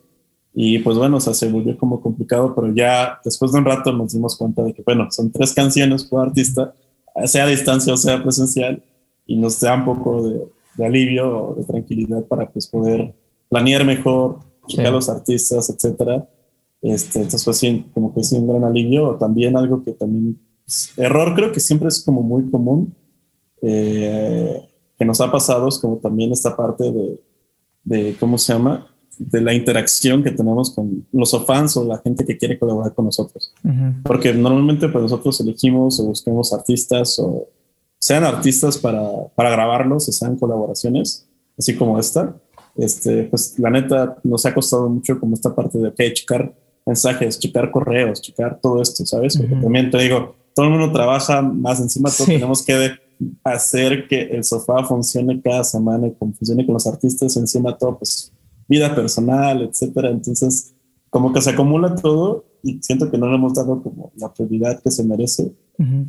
[0.53, 3.91] Y pues bueno, o sea, se volvió como complicado, pero ya después de un rato
[3.91, 6.73] nos dimos cuenta de que, bueno, son tres canciones por artista,
[7.25, 8.81] sea a distancia o sea presencial,
[9.25, 13.13] y nos da un poco de, alivio o de tranquilidad para pues poder
[13.49, 16.25] planear mejor, checar a los artistas, etcétera.
[16.81, 19.15] Este, entonces fue así, como que sí un gran alivio.
[19.15, 20.39] También algo que también
[20.95, 22.93] error creo que siempre es como muy común
[23.67, 27.19] eh, que nos ha pasado, es como también esta parte de,
[27.83, 28.87] de, ¿cómo se llama?
[29.17, 33.05] De la interacción que tenemos con los fans o la gente que quiere colaborar con
[33.05, 33.53] nosotros.
[34.03, 37.47] Porque normalmente pues nosotros elegimos o buscamos artistas o
[37.97, 39.01] sean artistas para,
[39.35, 42.35] para grabarlos o sean colaboraciones, así como esta.
[42.77, 46.53] Este, pues la neta nos ha costado mucho como esta parte de, okay, checar
[46.85, 49.37] mensajes, checar correos, checar todo esto, ¿sabes?
[49.37, 53.04] Porque también te digo, todo el mundo trabaja más encima, todos tenemos que
[53.43, 58.31] hacer que el sofá funcione cada semana y funcione con los artistas, encima todo, pues
[58.67, 60.09] vida personal, etcétera.
[60.09, 60.73] Entonces,
[61.09, 64.81] como que se acumula todo y siento que no le hemos dado como la prioridad
[64.81, 65.53] que se merece.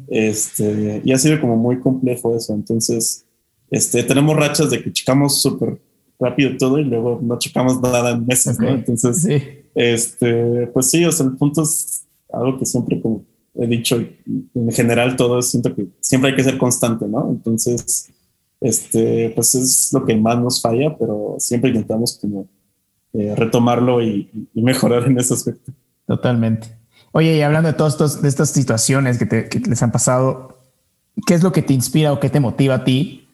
[0.08, 2.54] este, y ha sido como muy complejo eso.
[2.54, 3.26] Entonces,
[3.70, 5.80] este, tenemos rachas de que checamos súper
[6.18, 8.68] rápido todo y luego no checamos nada en meses, ¿no?
[8.68, 9.26] Entonces,
[9.74, 13.24] este, pues sí, o sea, el punto es algo que siempre como
[13.58, 17.28] he dicho, en general todo siento que siempre hay que ser constante, ¿no?
[17.30, 18.10] Entonces,
[18.60, 22.46] este, pues es lo que más nos falla, pero siempre intentamos como
[23.12, 25.72] eh, retomarlo y, mejorar en ese aspecto.
[26.06, 26.68] Totalmente.
[27.12, 30.58] Oye, y hablando de todas de estas situaciones que, te, que, les han pasado,
[31.26, 33.28] ¿qué es lo que te inspira o qué te motiva a ti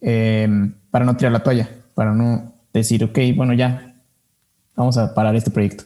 [0.00, 1.70] em, para no tirar la toalla?
[1.94, 4.02] Para no decir, ok, bueno, ya,
[4.76, 5.84] vamos a parar este proyecto.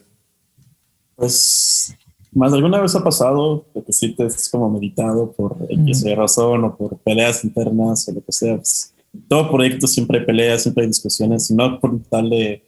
[1.14, 1.96] Pues
[2.34, 6.76] más alguna vez ha pasado que si te es como meditado por X razón o
[6.76, 8.56] por peleas internas o lo que sea.
[8.56, 8.94] Pues,
[9.28, 12.64] todo proyecto siempre hay peleas, siempre hay discusiones, no por tal de,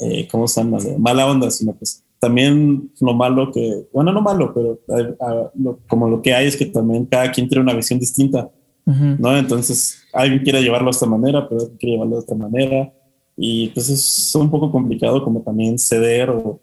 [0.00, 0.78] eh, ¿cómo se llama?
[0.98, 4.80] mala onda, sino pues también lo malo que, bueno, no malo, pero
[5.86, 8.50] como lo que hay es que también cada quien tiene una visión distinta,
[8.84, 9.36] ¿no?
[9.36, 12.92] Entonces, alguien quiere llevarlo de esta manera, pero alguien quiere llevarlo de otra manera.
[13.36, 16.58] y pues es un poco complicado como también ceder o,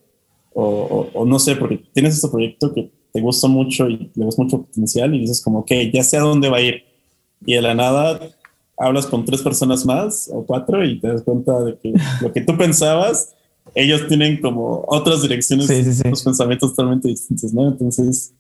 [0.56, 4.40] o, o, no sé, porque tienes este proyecto que te gusta mucho y le ves
[4.40, 6.84] mucho potencial y dices como, ok, ya sé a dónde va a ir.
[7.46, 8.20] Y de la nada
[8.78, 12.42] hablas con tres personas más o cuatro y te das cuenta de que lo que
[12.42, 13.34] tú pensabas,
[13.74, 15.70] ellos tienen como otras direcciones,
[16.06, 17.68] los pensamientos totalmente distintos, ¿no?
[17.68, 18.34] Entonces,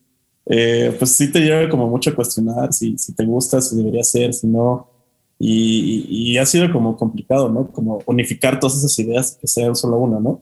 [0.45, 4.03] eh, pues sí te lleva como mucho a cuestionar si, si te gusta, si debería
[4.03, 4.89] ser, si no.
[5.37, 7.67] Y, y, ha sido como complicado, ¿no?
[7.67, 10.41] Como unificar todas esas ideas que sean solo una, ¿no?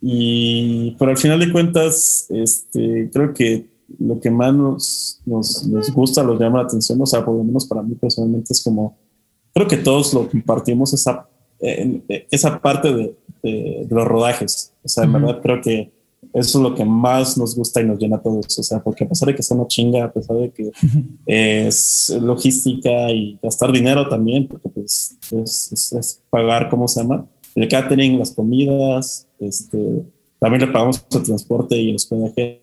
[0.00, 5.90] Y, pero al final de cuentas, este, creo que lo que más nos, nos, nos
[5.92, 8.96] gusta, nos llama la atención, o sea, por lo menos para mí personalmente es como,
[9.52, 11.28] creo que todos lo compartimos esa,
[12.30, 14.72] esa parte de, de, los rodajes.
[14.82, 15.92] O sea, en verdad creo que
[16.32, 18.58] eso es lo que más nos gusta y nos llena a todos.
[18.58, 20.70] O sea, porque a pesar de que sea una chinga, a pesar de que
[21.26, 27.26] es logística y gastar dinero también, porque pues es, es, pagar, ¿cómo se llama?
[27.54, 30.04] El catering, las comidas, este,
[30.38, 32.62] también le pagamos el transporte y el hospedaje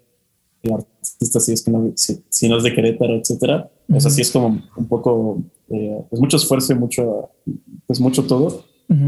[0.73, 3.69] artista si es que no, si, no es de Querétaro, etcétera.
[3.89, 7.29] O sea, sí es como un poco, eh, pues mucho esfuerzo y mucho,
[7.85, 8.65] pues mucho todo.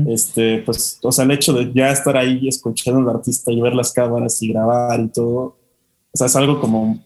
[0.07, 3.73] Este, pues, o sea, el hecho de ya estar ahí escuchando al artista y ver
[3.73, 5.57] las cámaras y grabar y todo,
[6.11, 6.99] o sea, es algo como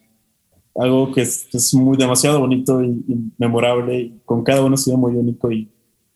[0.76, 3.06] algo que es, es muy demasiado bonito y,
[3.38, 5.70] memorable y con cada uno ha sido muy único y,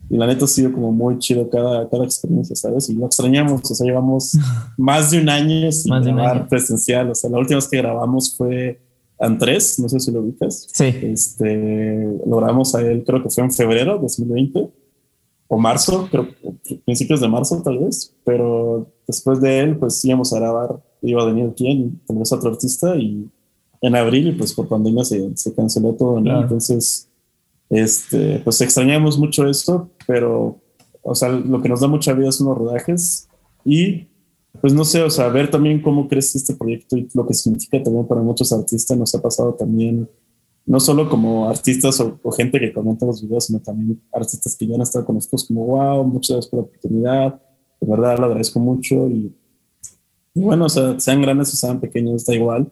[0.09, 2.89] y, la neta ha sido como muy chido cada, cada experiencia, ¿sabes?
[2.89, 4.37] Y lo extrañamos, o sea, llevamos
[4.77, 8.79] más de un año sin grabar presencial, o sea, la última vez que grabamos fue
[9.19, 10.67] Andrés, no sé si lo ubicas.
[10.71, 10.85] Sí.
[10.85, 14.69] Este, lo grabamos a él, creo que fue en febrero de 2020
[15.47, 16.27] o marzo, creo,
[16.85, 21.25] principios de marzo tal vez, pero después de él, pues íbamos a grabar, iba a
[21.25, 23.29] venir quien, tenemos otro artista y
[23.81, 27.07] en abril, pues por pandemia se, se canceló todo, Entonces,
[27.69, 30.59] este, pues extrañamos mucho eso, pero,
[31.03, 33.27] o sea, lo que nos da mucha vida son los rodajes
[33.63, 34.07] y,
[34.61, 37.83] pues no sé, o sea, ver también cómo crece este proyecto y lo que significa
[37.83, 40.09] también para muchos artistas, nos ha pasado también
[40.65, 44.75] no solo como artistas o, gente que comenta los videos, sino también artistas que ya
[44.75, 47.41] han estado con nosotros como, wow, muchas gracias por la oportunidad,
[47.79, 49.33] de verdad lo agradezco mucho y,
[50.33, 52.71] bueno, o sea, sean grandes o sean pequeños, da igual.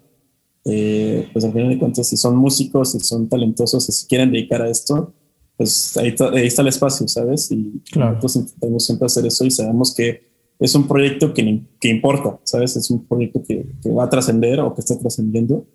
[0.65, 4.61] Eh, pues al final de cuentas, si son músicos, si son talentosos, si quieren dedicar
[4.61, 5.13] a esto,
[5.57, 7.51] pues ahí, ahí está el espacio, ¿sabes?
[7.51, 10.25] Y nosotros intentamos siempre hacer eso y sabemos que
[10.59, 12.75] es un proyecto que, que importa, ¿sabes?
[12.75, 15.65] Es un proyecto que, que va a trascender o que está trascendiendo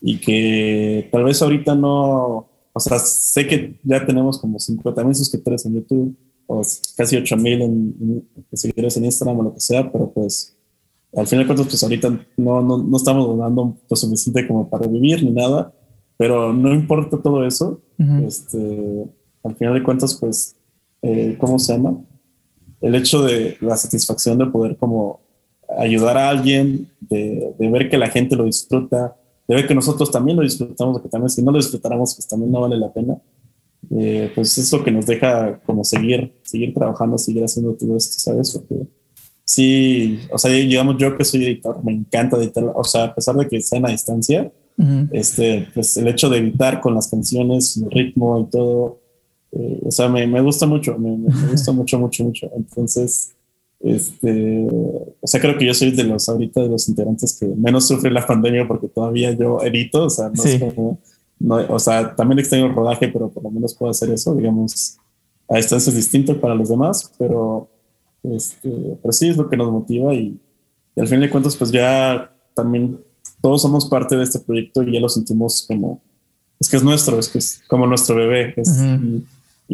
[0.00, 5.14] y que tal vez ahorita no, o sea, sé que ya tenemos como 50 mil
[5.14, 6.16] suscriptores en YouTube
[6.46, 6.62] o
[6.96, 10.56] casi 8 mil en, seguidores en Instagram o lo que sea, pero pues
[11.16, 14.86] al final de cuentas, pues ahorita no, no, no estamos donando lo suficiente como para
[14.86, 15.72] vivir ni nada,
[16.18, 17.80] pero no importa todo eso,
[18.26, 19.06] este,
[19.48, 20.56] al final de cuentas, pues,
[21.02, 21.98] eh, ¿cómo se llama?
[22.80, 25.20] El hecho de la satisfacción de poder como
[25.78, 29.16] ayudar a alguien, de, de ver que la gente lo disfruta,
[29.48, 32.52] de ver que nosotros también lo disfrutamos, que también si no lo disfrutáramos, pues también
[32.52, 33.16] no vale la pena.
[33.90, 38.18] Eh, pues es lo que nos deja como seguir, seguir trabajando, seguir haciendo todo esto,
[38.18, 38.52] ¿sabes?
[38.52, 38.86] Porque
[39.44, 43.36] sí, o sea, digamos yo que soy editor, me encanta editar, o sea, a pesar
[43.36, 44.50] de que sea a distancia,
[45.12, 49.00] este, pues el hecho de editar con las canciones, el ritmo y todo,
[49.52, 52.50] eh, o sea, me, me gusta mucho, me, me gusta mucho, mucho, mucho.
[52.56, 53.36] Entonces,
[53.80, 54.66] este,
[55.20, 58.10] o sea, creo que yo soy de los ahorita de los integrantes que menos sufre
[58.10, 60.98] la pandemia porque todavía yo edito, o sea, no es como,
[61.38, 64.98] no, o sea, también extraño el rodaje, pero por lo menos puedo hacer eso, digamos,
[65.48, 67.68] a distancia es distinto para los demás, pero,
[68.24, 70.40] este, pero sí es lo que nos motiva y,
[70.96, 72.98] al fin de cuentas, pues ya también
[73.42, 76.00] todos somos parte de este proyecto y ya lo sentimos como,
[76.58, 79.22] es que es nuestro, es que es como nuestro bebé, es, y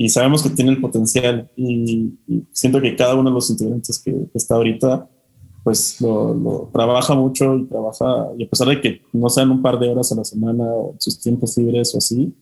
[0.09, 2.15] sabemos que tiene el potencial y,
[2.53, 5.09] siento que cada uno de los integrantes que, está ahorita
[5.63, 9.79] pues lo, trabaja mucho y trabaja y a pesar de que no sean un par
[9.79, 12.35] de horas a la semana o sus tiempos libres o así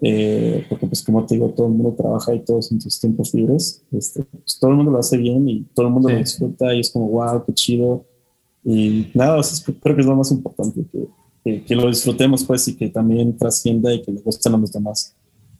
[0.00, 3.34] eh, porque pues como te digo todo el mundo trabaja y todos en sus tiempos
[3.34, 6.74] libres este, pues, todo el mundo lo hace bien y todo el mundo lo disfruta
[6.74, 8.06] y es como wow qué chido
[8.64, 9.40] y nada
[9.80, 10.84] creo que es lo más importante
[11.44, 14.72] que, que, lo disfrutemos pues y que también trascienda y que le gusten a los
[14.72, 15.17] demás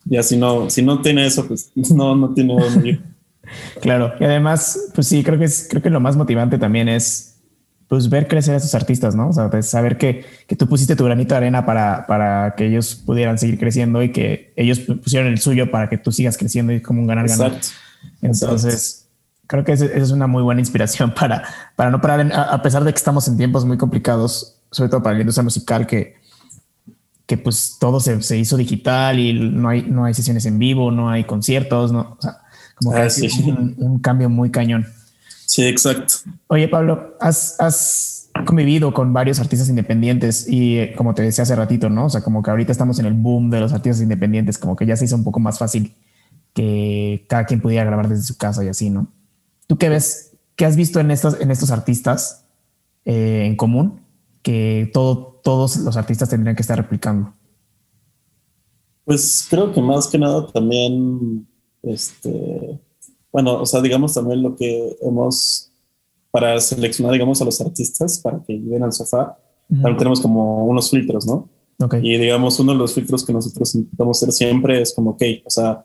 [0.09, 3.01] ya si no, si no tiene eso, pues no, no tiene dónde
[3.81, 4.13] claro.
[4.21, 7.29] Y además, pues sí, creo que es, creo que lo más motivante también es
[7.89, 9.31] pues ver crecer a esos artistas, ¿no?
[9.31, 12.67] O sea, pues, saber que, que, tú pusiste tu granito de arena para, para que
[12.67, 16.73] ellos pudieran seguir creciendo y que ellos pusieron el suyo para que tú sigas creciendo
[16.75, 17.59] y como un ganar-ganar.
[18.21, 19.09] Entonces,
[19.47, 21.43] creo que esa es una muy buena inspiración para,
[21.75, 25.15] para no parar, a, pesar de que estamos en tiempos muy complicados, sobre todo para
[25.15, 26.18] la industria musical, que,
[27.29, 30.91] que pues todo se, se, hizo digital y no hay, no hay sesiones en vivo,
[30.91, 32.39] no hay conciertos, no, o sea,
[32.77, 33.29] Como que Ah, ha sí.
[33.29, 34.87] sido un, un cambio muy cañón.
[35.45, 36.15] Sí, exacto.
[36.47, 41.55] Oye, Pablo, has, has convivido con varios artistas independientes y eh, como te decía hace
[41.55, 42.07] ratito, ¿no?
[42.07, 44.87] O sea, como que ahorita estamos en el boom de los artistas independientes, como que
[44.87, 45.95] ya se hizo un poco más fácil
[46.55, 49.13] que cada quien pudiera grabar desde su casa y así, ¿no?
[49.67, 50.33] ¿Tú qué ves?
[50.57, 52.47] ¿Qué has visto en estos, en estos artistas
[53.05, 54.01] eh, en común
[54.49, 57.35] que todo, todos los artistas tendrían que estar replicando?
[59.05, 61.47] Pues creo que más que nada también,
[61.83, 62.81] este,
[63.31, 65.71] bueno, o sea, digamos también lo que hemos,
[66.31, 69.37] para seleccionar, digamos, a los artistas para que lleguen al sofá,
[69.69, 71.51] también tenemos como unos filtros, ¿no?
[71.83, 71.97] Ok.
[72.03, 75.51] Y digamos, uno de los filtros que nosotros intentamos hacer siempre es como, ok, o
[75.51, 75.85] sea,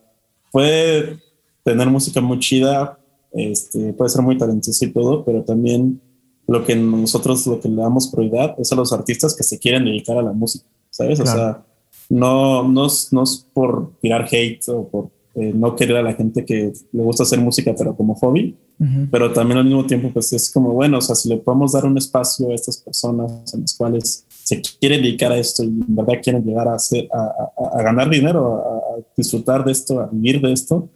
[0.53, 1.20] puede
[1.66, 2.97] tener música muy chida,
[3.34, 5.99] este, puede ser muy talentoso y todo, pero también
[6.48, 9.86] lo que nosotros, lo que le damos prioridad es a los artistas que se quieren
[9.86, 11.20] dedicar a la música, ¿sabes?
[11.20, 11.39] O Claro.
[11.39, 11.66] sea,
[12.10, 16.14] no, no, es, no es por tirar hate o por eh, no querer a la
[16.14, 19.08] gente que le gusta hacer música, pero como hobby, Ujú.
[19.10, 21.86] pero también al mismo tiempo, pues es como, bueno, o sea, si le podemos dar
[21.86, 25.96] un espacio a estas personas en las cuales se quieren dedicar a esto y en
[25.96, 30.00] verdad quieren llegar a, hacer, a, a- a ganar dinero, a, a disfrutar de esto,
[30.02, 30.89] a vivir de esto,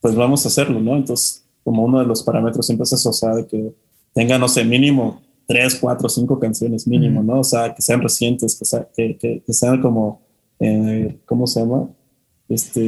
[0.00, 0.96] pues vamos a hacerlo, ¿no?
[0.96, 3.72] Entonces, como uno de los parámetros siempre es eso, o sea, de que
[4.16, 7.32] tengan, no sé, mínimo tres, cuatro, cinco canciones mínimo, Ujú.
[7.32, 7.40] ¿no?
[7.40, 10.22] O sea, que sean recientes, que, sea- que, que- que sean como,
[10.58, 11.88] eh, ¿cómo se llama?
[12.48, 12.80] Este,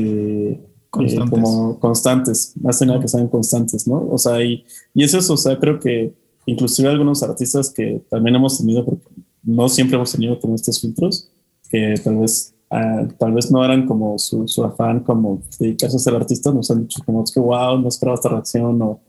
[0.53, 0.61] eh,
[0.91, 1.31] Constantes.
[1.31, 4.09] como constantes, más que nada que sean constantes, ¿no?
[4.11, 4.64] O sea, y,
[4.95, 6.14] y es eso, o sea, creo que
[6.47, 9.07] inclusive algunos artistas que también hemos tenido, porque
[9.43, 11.31] no siempre hemos tenido como estos filtros,
[11.70, 16.01] que tal vez, ah, tal vez no eran como su, su afán, como dedicarse a
[16.01, 19.01] ser artista, nos han dicho como es que wow, no esperaba esta reacción, o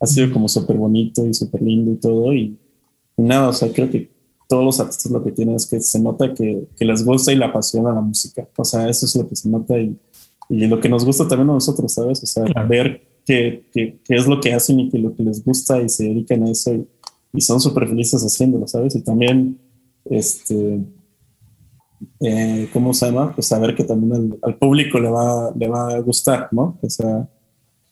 [0.00, 2.58] ha sido como súper bonito y súper lindo y todo, y,
[3.16, 4.10] y nada, o sea, creo que
[4.48, 7.36] todos los artistas lo que tienen es que se nota que, que les gusta y
[7.36, 9.96] la apasiona la música, o sea, eso es lo que se nota y
[10.48, 12.22] y lo que nos gusta también a nosotros, ¿sabes?
[12.22, 12.68] O sea, Claro.
[12.68, 15.88] ver qué, qué, qué es lo que hacen y que lo que les gusta y
[15.88, 16.86] se dedican a eso y,
[17.32, 18.94] y son súper felices haciéndolo, ¿sabes?
[18.94, 19.58] Y también,
[20.04, 20.84] este,
[22.20, 23.34] eh, ¿cómo se llama?
[23.34, 26.78] Pues saber que también al, al público le va, le va a gustar, ¿no?
[26.80, 27.28] O sea,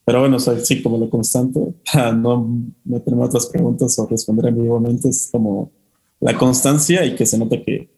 [0.05, 1.61] pero bueno, sea, sí, como lo constante,
[1.93, 2.47] para no
[2.85, 5.73] meterme a otras preguntas o responder ambiguamente, es como
[6.21, 7.89] la constancia y que se nota que,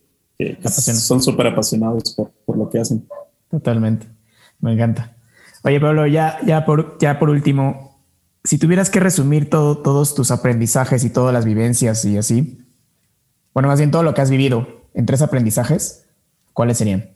[0.81, 3.07] son súper apasionados por, por lo que hacen.
[3.51, 4.07] Totalmente.
[4.61, 5.17] Me encanta.
[5.65, 8.01] Oye, Pablo, ya, ya, por, ya por último,
[8.45, 12.59] si tuvieras que resumir todo, todos tus aprendizajes y todas las vivencias y así,
[13.53, 16.07] bueno, más bien todo lo que has vivido en tres aprendizajes,
[16.53, 17.16] ¿cuáles serían?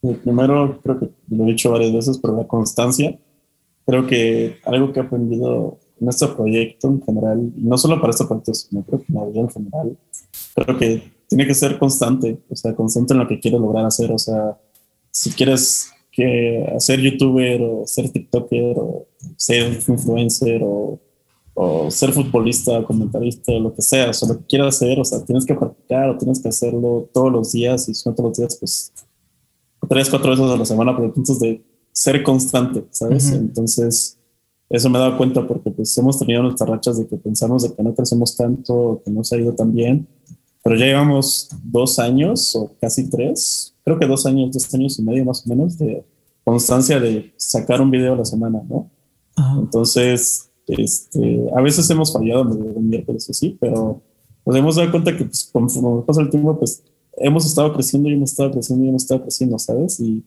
[0.00, 3.18] Primero, creo que lo he dicho varias veces, pero la constancia.
[3.84, 8.24] Creo que algo que he aprendido en este proyecto en general, no solo para este
[8.24, 9.98] proyecto, sino creo que en la vida en general,
[10.54, 14.12] creo que tiene que ser constante, o sea, constante en lo que quieres lograr hacer.
[14.12, 14.58] O sea,
[15.10, 20.98] si quieres que hacer youtuber o ser tiktoker o ser influencer o,
[21.54, 25.24] o ser futbolista, comentarista, lo que sea, o sea, lo que quieras hacer, o sea,
[25.24, 28.38] tienes que practicar o tienes que hacerlo todos los días y si no todos los
[28.38, 28.92] días, pues
[29.88, 31.62] tres, cuatro veces a la semana, pero puntos de
[31.92, 33.28] ser constante, ¿sabes?
[33.28, 33.36] Ujú.
[33.36, 34.18] Entonces,
[34.70, 37.74] eso me he dado cuenta porque pues hemos tenido nuestras rachas de que pensamos de
[37.74, 40.06] que no crecemos tanto, que no se ha ido tan bien,
[40.62, 45.02] pero ya llevamos dos años o casi tres, creo que dos años, dos años y
[45.02, 46.04] medio más o menos de
[46.44, 48.90] constancia de sacar un video a la semana, ¿no?
[49.58, 54.02] Entonces, este, a veces hemos fallado de miércoles así, pero
[54.44, 56.82] nos hemos dado cuenta que pues, conforme pasa el tiempo, pues
[57.20, 60.00] hemos estado creciendo y hemos estado creciendo y hemos estado creciendo, ¿sabes?
[60.00, 60.24] Y,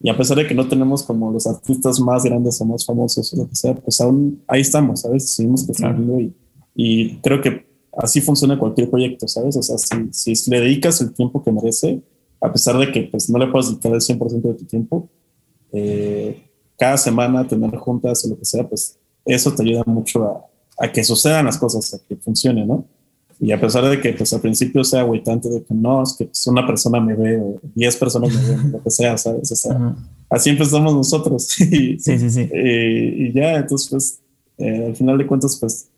[0.00, 3.32] y a pesar de que no tenemos como los artistas más grandes o más famosos
[3.32, 5.30] o lo que sea, pues aún ahí estamos, ¿sabes?
[5.30, 6.34] Seguimos creciendo y,
[6.74, 7.66] y creo que
[7.96, 9.56] así funciona cualquier proyecto, ¿sabes?
[9.56, 12.02] O sea, si, si le dedicas el tiempo que merece,
[12.40, 15.08] a pesar de que pues no le puedas dedicar el 100% de tu tiempo,
[15.72, 16.44] eh,
[16.78, 20.46] cada semana tener juntas o lo que sea, pues eso te ayuda mucho a,
[20.78, 22.86] a que sucedan las cosas, a que funcione, ¿no?
[23.40, 26.24] Y a pesar de que pues al principio sea agüitante de que no, es que
[26.26, 29.52] pues, una persona me ve o 10 personas me ven, lo que sea, ¿sabes?
[29.52, 29.96] O sea, Ajá.
[30.30, 31.60] así empezamos nosotros.
[31.60, 32.48] y, Sí, sí, sí.
[32.52, 34.20] eh, y ya, entonces pues
[34.58, 35.88] eh, al final de cuentas pues,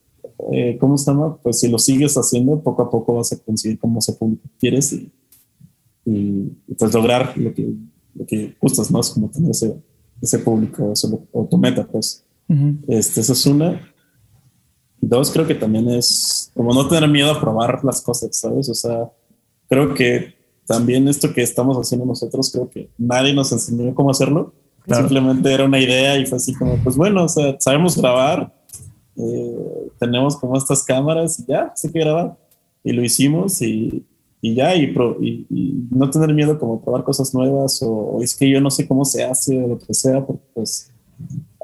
[0.53, 1.37] eh, ¿cómo se llama?
[1.43, 4.93] Pues si lo sigues haciendo, poco a poco vas a conseguir como ese público quieres
[4.93, 5.11] y,
[6.05, 7.73] y, y, pues lograr lo que,
[8.15, 9.01] lo que gustas, ¿no?
[9.01, 9.75] Es como tener ese,
[10.21, 12.25] ese público eso, o tu meta, pues.
[12.49, 12.75] Ujú.
[12.89, 13.81] Este, esa es una.
[15.01, 18.69] Dos, creo que también es como no tener miedo a probar las cosas, ¿sabes?
[18.69, 19.11] O sea,
[19.69, 20.35] creo que
[20.67, 24.53] también esto que estamos haciendo nosotros, creo que nadie nos enseñó cómo hacerlo.
[24.85, 25.03] Claro.
[25.03, 28.53] Simplemente era una idea y fue así como, pues bueno, o sea, sabemos grabar,
[29.17, 29.57] eh,
[29.99, 32.37] tenemos como estas cámaras y ya, sé que grabar.
[32.85, 34.05] Y lo hicimos y,
[34.41, 38.23] y ya, y, pro- y- y no tener miedo como probar cosas nuevas o, o
[38.23, 40.91] es que yo no sé cómo se hace o lo que sea, porque pues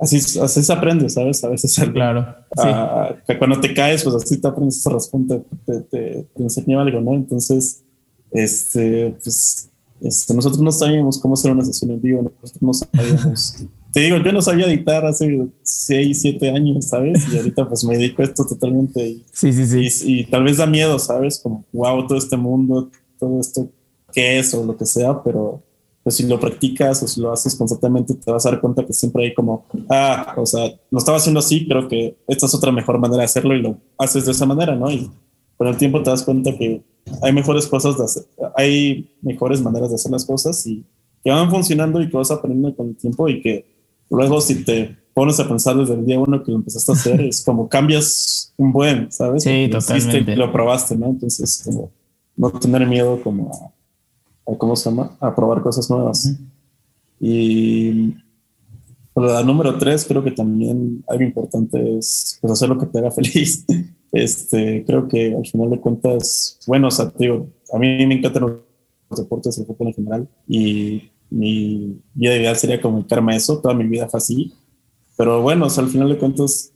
[0.00, 1.42] así, así se aprende, ¿sabes?
[1.44, 2.26] A veces claro,
[3.26, 7.14] que cuando te caes, pues así te aprendes esa respuesta, te, te, enseñó algo, ¿no?
[7.14, 7.82] Entonces,
[8.30, 9.70] este, pues,
[10.00, 13.64] este, nosotros no sabíamos cómo hacer una sesión en vivo, nosotros no sabíamos.
[13.92, 17.26] te digo, yo no sabía editar hace 6, 7 años, ¿sabes?
[17.32, 19.22] Y ahorita pues me dedico a esto totalmente.
[19.32, 20.04] sí, sí, sí.
[20.04, 21.40] Y, y, tal vez da miedo, ¿sabes?
[21.40, 23.70] Como, wow, todo este mundo, todo esto,
[24.12, 24.52] ¿qué es?
[24.52, 25.62] O lo que sea, pero
[26.06, 28.92] pues si lo practicas o si lo haces constantemente, te vas a dar cuenta que
[28.92, 32.70] siempre hay como, ah, o sea, lo estaba haciendo así, creo que esta es otra
[32.70, 34.88] mejor manera de hacerlo y lo haces de esa manera, ¿no?
[34.88, 35.10] Y
[35.56, 36.80] con el tiempo te das cuenta que
[37.22, 38.22] hay mejores cosas de hacer,
[38.54, 40.84] hay mejores maneras de hacer las cosas y
[41.24, 43.66] que van funcionando y que vas aprendiendo con el tiempo y que
[44.08, 47.20] luego si te pones a pensar desde el día uno que lo empezaste a hacer,
[47.22, 49.42] es como cambias un buen, ¿sabes?
[49.42, 50.34] Sí, totalmente.
[50.34, 51.06] Y lo probaste, ¿no?
[51.06, 51.90] Entonces, como
[52.36, 53.75] no tener miedo como a
[54.54, 55.16] ¿cómo se llama?
[55.20, 56.38] A probar cosas nuevas.
[57.20, 58.14] Y
[59.14, 63.10] la número tres, creo que también algo importante es pues, hacer lo que te haga
[63.12, 63.64] feliz.
[64.12, 68.42] Este, creo que al final de cuentas, bueno, o sea, digo, a mí me encantan
[69.10, 73.84] los deportes, el fútbol en general, y mi vida ideal sería comunicarme eso, toda mi
[73.84, 74.54] vida fue así.
[75.16, 76.72] Pero bueno, o sea, al final de cuentas,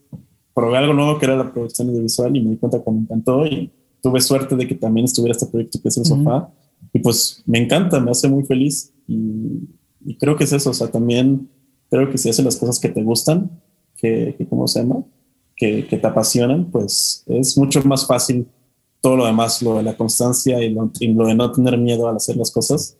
[0.54, 3.46] probé algo nuevo que era la producción audiovisual y me di cuenta que me encantó
[3.46, 3.70] y
[4.02, 6.50] tuve suerte de que también estuviera este proyecto que es el sofá
[6.92, 9.68] y pues me encanta, me hace muy feliz y,
[10.18, 11.48] creo que es eso, o sea, también
[11.90, 13.50] creo que si haces las cosas que te gustan,
[13.96, 15.04] que, que ¿cómo se llama?
[15.54, 18.46] Que, que, te apasionan, pues es mucho más fácil
[19.00, 20.90] todo lo demás, lo de la constancia y lo,
[21.26, 22.96] de no tener miedo al hacer las cosas,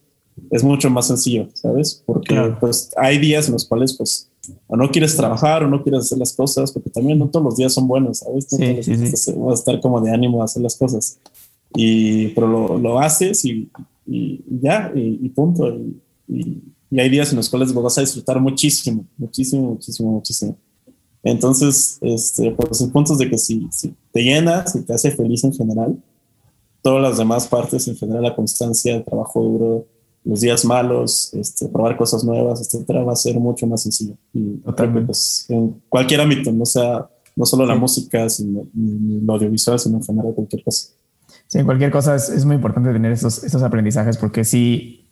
[0.50, 2.02] es mucho más sencillo, ¿sabes?
[2.04, 4.30] Porque pues hay días en los cuales pues
[4.66, 7.56] o no quieres trabajar o no quieres hacer las cosas, porque también no todos los
[7.56, 8.50] días son buenos, ¿sabes?
[8.52, 9.32] No sí, sí, sí.
[9.36, 11.18] Vas a estar como de ánimo a hacer las cosas
[11.74, 13.70] y, pero lo, lo haces y,
[14.06, 15.68] y, ya, y, punto.
[16.28, 16.62] Y,
[16.98, 20.56] hay días en los cuales lo vas a disfrutar muchísimo, muchísimo, muchísimo, muchísimo.
[21.22, 25.12] Entonces, este, pues el punto es de que si, si te llenas y te hace
[25.12, 26.02] feliz en general,
[26.82, 29.86] todas las demás partes, en general, la constancia, el trabajo duro,
[30.24, 34.14] los días malos, este, probar cosas nuevas, etcétera, va a ser mucho más sencillo.
[34.32, 34.60] Y
[35.06, 40.04] pues, en cualquier ámbito, no sea no solo la música, sino lo audiovisual, sino en
[40.04, 40.88] general cualquier cosa.
[41.50, 45.10] Sí, en cualquier cosa es, muy importante tener estos, estos aprendizajes porque sí,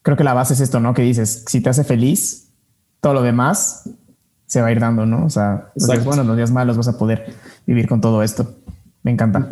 [0.00, 0.94] creo que la base es esto, ¿no?
[0.94, 2.48] Que dices, si te hace feliz,
[3.00, 3.90] todo lo demás
[4.46, 5.26] se va a ir dando, ¿no?
[5.26, 7.34] O sea, los días buenos, los días malos vas a poder
[7.66, 8.54] vivir con todo esto.
[9.02, 9.46] Me encanta.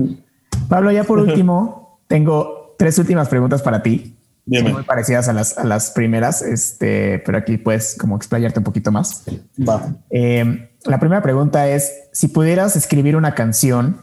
[0.70, 4.16] Pablo, ya por último, tengo tres últimas preguntas para ti.
[4.47, 8.91] Muy parecidas a las, a las primeras, este, pero aquí puedes como explayarte un poquito
[8.91, 9.22] más.
[9.68, 9.87] Va.
[10.09, 14.01] Eh, la primera pregunta es, si pudieras escribir una canción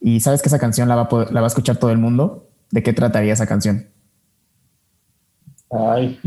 [0.00, 2.48] y sabes que esa canción la va, a la va a escuchar todo el mundo,
[2.70, 3.88] ¿de qué trataría esa canción?
[5.70, 6.18] Ay.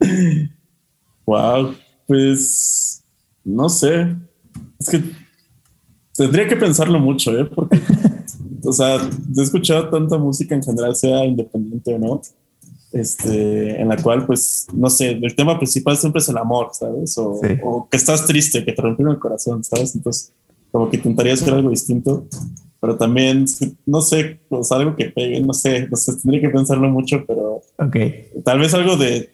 [1.26, 1.74] wow.
[2.06, 3.04] Pues
[3.44, 4.16] no sé.
[4.78, 5.02] Es que
[6.16, 7.44] tendría que pensarlo mucho, ¿eh?
[7.44, 7.80] Porque,
[8.64, 12.20] o sea, he escuchado tanta música en general, sea independiente o no,
[12.92, 17.16] este, en la cual, pues, no sé, el tema principal siempre es el amor, ¿sabes?
[17.18, 19.94] O, o que estás triste, que te rompió el corazón, ¿sabes?
[19.94, 20.32] Entonces,
[20.74, 22.26] como que intentaría hacer algo distinto,
[22.80, 23.44] pero también,
[23.86, 27.62] no sé, pues algo que pegue, no sé, no sé, tendría que pensarlo mucho, pero
[27.78, 28.32] okay.
[28.44, 29.30] tal vez algo de,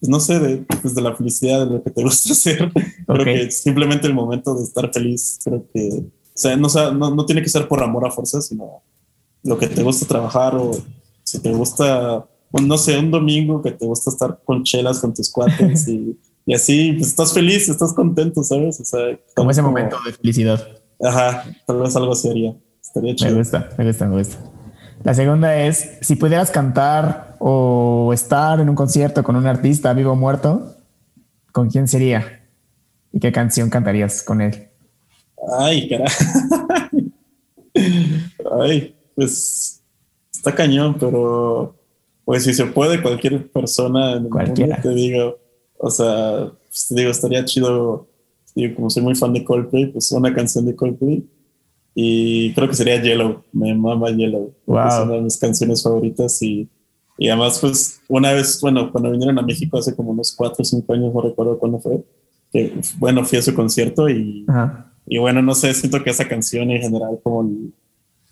[0.00, 2.72] pues no sé, de, pues de la felicidad, de lo que te gusta hacer.
[3.06, 7.24] Creo que simplemente el momento de estar feliz, creo que, o sea, no, no, no
[7.24, 8.82] tiene que ser por amor a fuerza, sino
[9.44, 10.72] lo que te gusta trabajar o
[11.22, 15.30] si te gusta, no sé, un domingo que te gusta estar con chelas con tus
[15.30, 18.80] cuates y, y así, pues estás feliz, estás contento, ¿sabes?
[18.80, 20.79] O sea, como ese momento de felicidad.
[21.02, 22.54] Ajá, tal vez algo sería.
[22.80, 23.32] Estaría chido.
[23.32, 24.36] Me gusta, me gusta, me gusta.
[25.02, 30.12] La segunda es, si pudieras cantar o estar en un concierto con un artista vivo
[30.12, 30.76] o muerto,
[31.52, 32.42] ¿con quién sería?
[33.12, 34.68] ¿Y qué canción cantarías con él?
[35.58, 36.06] Ay, caray.
[38.60, 39.82] Ay, pues
[40.32, 41.74] está cañón, pero
[42.24, 44.76] pues si se puede, cualquier persona en el Cualquiera.
[44.76, 45.38] mundo te digo,
[45.78, 48.06] o sea, pues te digo, estaría chido
[48.54, 51.24] digo, como soy muy fan de Coldplay, pues una canción de Coldplay.
[51.94, 54.54] Y creo que sería Yellow, me mama Yellow.
[54.66, 54.88] Wow.
[54.88, 56.68] Es una de mis canciones favoritas y,
[57.18, 60.64] y además pues una vez, bueno, cuando vinieron a México hace como unos 4 o
[60.64, 62.04] 5 años, no recuerdo cuándo fue,
[62.52, 64.46] que bueno, fui a su concierto y,
[65.06, 67.74] y bueno, no sé, siento que esa canción en general como el,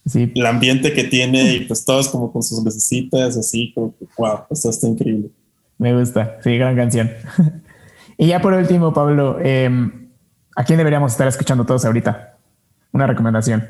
[0.07, 0.33] sí.
[0.35, 4.41] el ambiente que tiene y pues todos como con sus lucecitas así, como que wow,
[4.51, 5.31] esto está increíble.
[5.79, 7.11] Me gusta, sí, gran canción.
[8.19, 9.69] y ya por último, Pablo, eh,
[10.59, 12.37] ¿A quién deberíamos estar escuchando todos ahorita?
[12.91, 13.65] Una recomendación.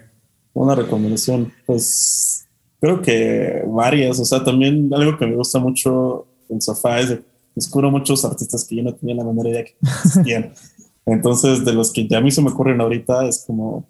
[0.55, 2.49] Una recomendación, pues
[2.81, 4.19] creo que varias.
[4.19, 7.19] O sea, también algo que me gusta mucho en sofá es
[7.55, 10.55] descubro muchos artistas que yo no tenía la menor idea que existían.
[11.05, 13.85] Entonces, de los que ya a mí se me ocurren ahorita, es como,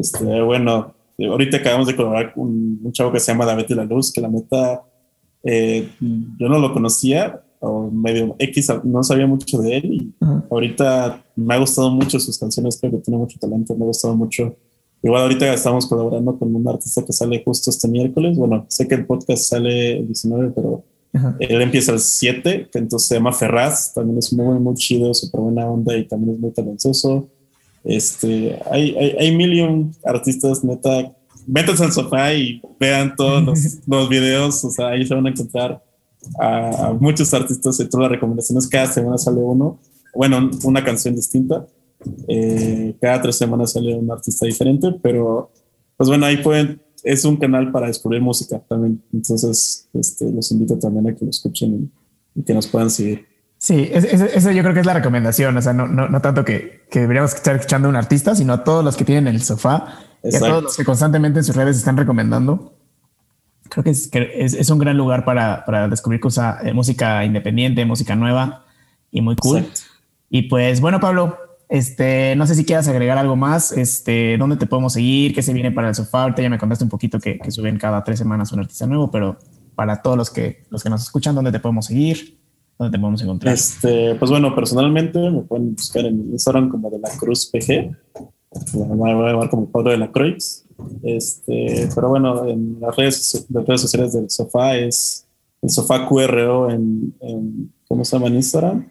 [0.00, 2.46] este, bueno, ahorita acabamos de colaborar con
[2.82, 4.82] un chavo que se llama David de la Luz, que la neta,
[5.42, 10.14] eh, yo no lo conocía, o medio X, no sabía mucho de él, y
[10.50, 14.14] ahorita me ha gustado mucho sus canciones, creo que tiene mucho talento, me ha gustado
[14.16, 14.54] mucho.
[15.02, 18.96] Igual ahorita estamos colaborando con un artista que sale justo este miércoles, bueno, sé que
[18.96, 20.84] el podcast sale el 19, pero
[21.40, 25.40] él empieza el 7, que entonces se llama Ferraz, también es muy, muy chido, súper
[25.40, 27.28] buena onda y también es muy talentoso.
[27.82, 31.12] Este, hay, hay, hay million artistas, neta,
[31.46, 35.30] métanse al sofá y vean todos los, los, videos, o sea, ahí se van a
[35.30, 35.82] encontrar
[36.38, 38.68] a, muchos artistas y todas las recomendaciones.
[38.68, 39.78] Cada semana sale uno,
[40.14, 41.66] bueno, una canción distinta.
[42.28, 45.50] Eh, cada tres semanas sale un artista diferente, pero
[45.96, 49.02] pues bueno, ahí pueden es un canal para descubrir música también.
[49.12, 51.90] Entonces, este, los invito también a que lo escuchen
[52.34, 53.26] y, que nos puedan seguir.
[53.58, 55.56] Sí, eso yo creo que es la recomendación.
[55.56, 58.54] O sea, no, no, no tanto que, que, deberíamos estar escuchando a un artista, sino
[58.54, 61.56] a todos los que tienen el sofá y a todos los que constantemente en sus
[61.56, 62.74] redes están recomendando.
[63.68, 67.84] Creo que es, es, es un gran lugar para, para descubrir cosa, eh, música independiente,
[67.84, 68.64] música nueva
[69.10, 69.66] y muy cool.
[70.30, 71.36] Y pues bueno, Pablo,
[71.68, 73.72] este, no sé si quieras agregar algo más.
[73.72, 75.34] Este, ¿dónde te podemos seguir?
[75.34, 76.22] ¿Qué se viene para el sofá?
[76.22, 79.38] Ahorita ya me contaste un poquito que, suben cada tres semanas un artista nuevo, pero
[79.74, 82.38] para todos los que, los que nos escuchan, ¿dónde te podemos seguir?
[82.78, 83.54] ¿Dónde te podemos encontrar?
[83.54, 87.96] Este, pues bueno, personalmente me pueden buscar en Instagram como de la Cruz PG.
[88.74, 90.64] Me voy a llamar como Pablo de la Cruz.
[91.02, 95.26] Este, pero bueno, en las redes, las redes sociales del sofá es
[95.62, 98.86] el sofá QRO en, en ¿cómo se llama en Instagram?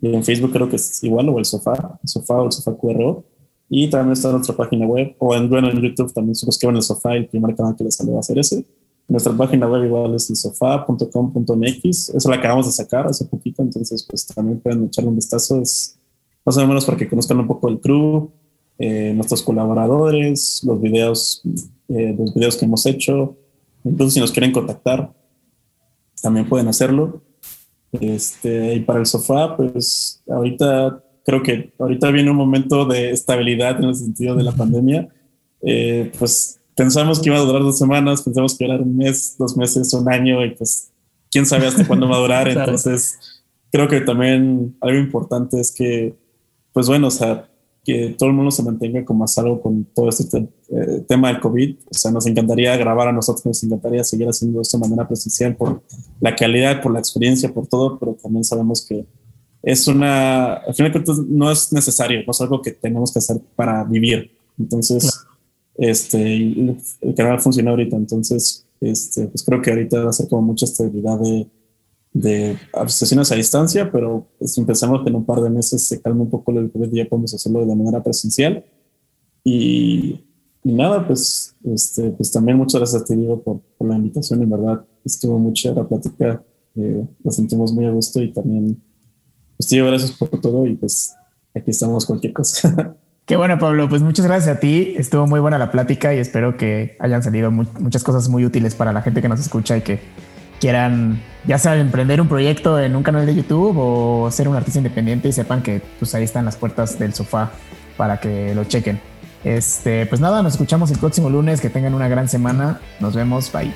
[0.00, 2.76] Y en Facebook creo que es igual, o el sofá, el sofá o el sofá
[2.76, 3.24] QRO.
[3.68, 6.74] Y también está en nuestra página web, o en, bueno, en YouTube también se buscan
[6.74, 8.64] el sofá, el primer canal que les salió va a ser ese.
[9.06, 14.04] Nuestra página web igual es el sofá.com.mx, eso la acabamos de sacar hace poquito, entonces
[14.08, 15.98] pues también pueden echarle un vistazo, es
[16.44, 18.30] más o menos para que conozcan un poco el crew,
[18.78, 21.42] eh, nuestros colaboradores, los videos,
[21.88, 23.36] eh, los videos que hemos hecho.
[23.84, 25.12] Entonces si nos quieren contactar,
[26.22, 27.22] también pueden hacerlo.
[27.92, 33.78] Este, y para el sofá, pues ahorita creo que ahorita viene un momento de estabilidad
[33.78, 35.08] en el sentido de la pandemia.
[35.62, 38.96] Eh, pues pensamos que iba a durar dos semanas, pensamos que iba a durar un
[38.96, 40.90] mes, dos meses, un año, y pues
[41.30, 42.48] quién sabe hasta cuándo va a durar.
[42.48, 46.14] Entonces, creo que también algo importante es que,
[46.72, 47.49] pues bueno, o sea,
[47.84, 51.40] que todo el mundo se mantenga como a salvo con todo este eh, tema del
[51.40, 51.76] COVID.
[51.90, 55.56] O sea, nos encantaría grabar a nosotros, nos encantaría seguir haciendo esto de manera presencial
[55.56, 55.82] por
[56.20, 59.06] la calidad, por la experiencia, por todo, pero también sabemos que
[59.62, 63.18] es una, al final de cuentas, no es necesario, no es algo que tenemos que
[63.18, 64.30] hacer para vivir.
[64.58, 65.26] Entonces,
[65.76, 70.42] este, el canal funciona ahorita, entonces, este, pues creo que ahorita va a ser como
[70.42, 71.46] mucha estabilidad de
[72.12, 72.58] de
[72.88, 76.30] sesiones a distancia, pero pues, empezamos que en un par de meses se calma un
[76.30, 78.64] poco el COVID y ya podemos hacerlo de manera presencial.
[79.44, 80.24] Y,
[80.64, 84.84] nada, pues, este, pues también muchas gracias te digo por, por la invitación, en verdad
[85.04, 86.42] estuvo mucha la plática,
[86.76, 88.82] eh, sentimos muy a gusto y también,
[89.56, 91.14] pues digo gracias por todo y pues
[91.54, 92.96] aquí estamos cualquier cosa.
[93.30, 93.88] Qué bueno, Pablo.
[93.88, 94.94] Pues muchas gracias a ti.
[94.96, 98.92] Estuvo muy buena la plática y espero que hayan salido muchas cosas muy útiles para
[98.92, 100.00] la gente que nos escucha y que
[100.60, 104.78] quieran, ya sea emprender un proyecto en un canal de YouTube o ser un artista
[104.78, 107.50] independiente y sepan que pues ahí están las puertas del sofá
[107.96, 109.00] para que lo chequen.
[109.44, 111.60] Este, pues nada, nos escuchamos el próximo lunes.
[111.60, 112.80] Que tengan una gran semana.
[113.00, 113.50] Nos vemos.
[113.52, 113.72] Bye.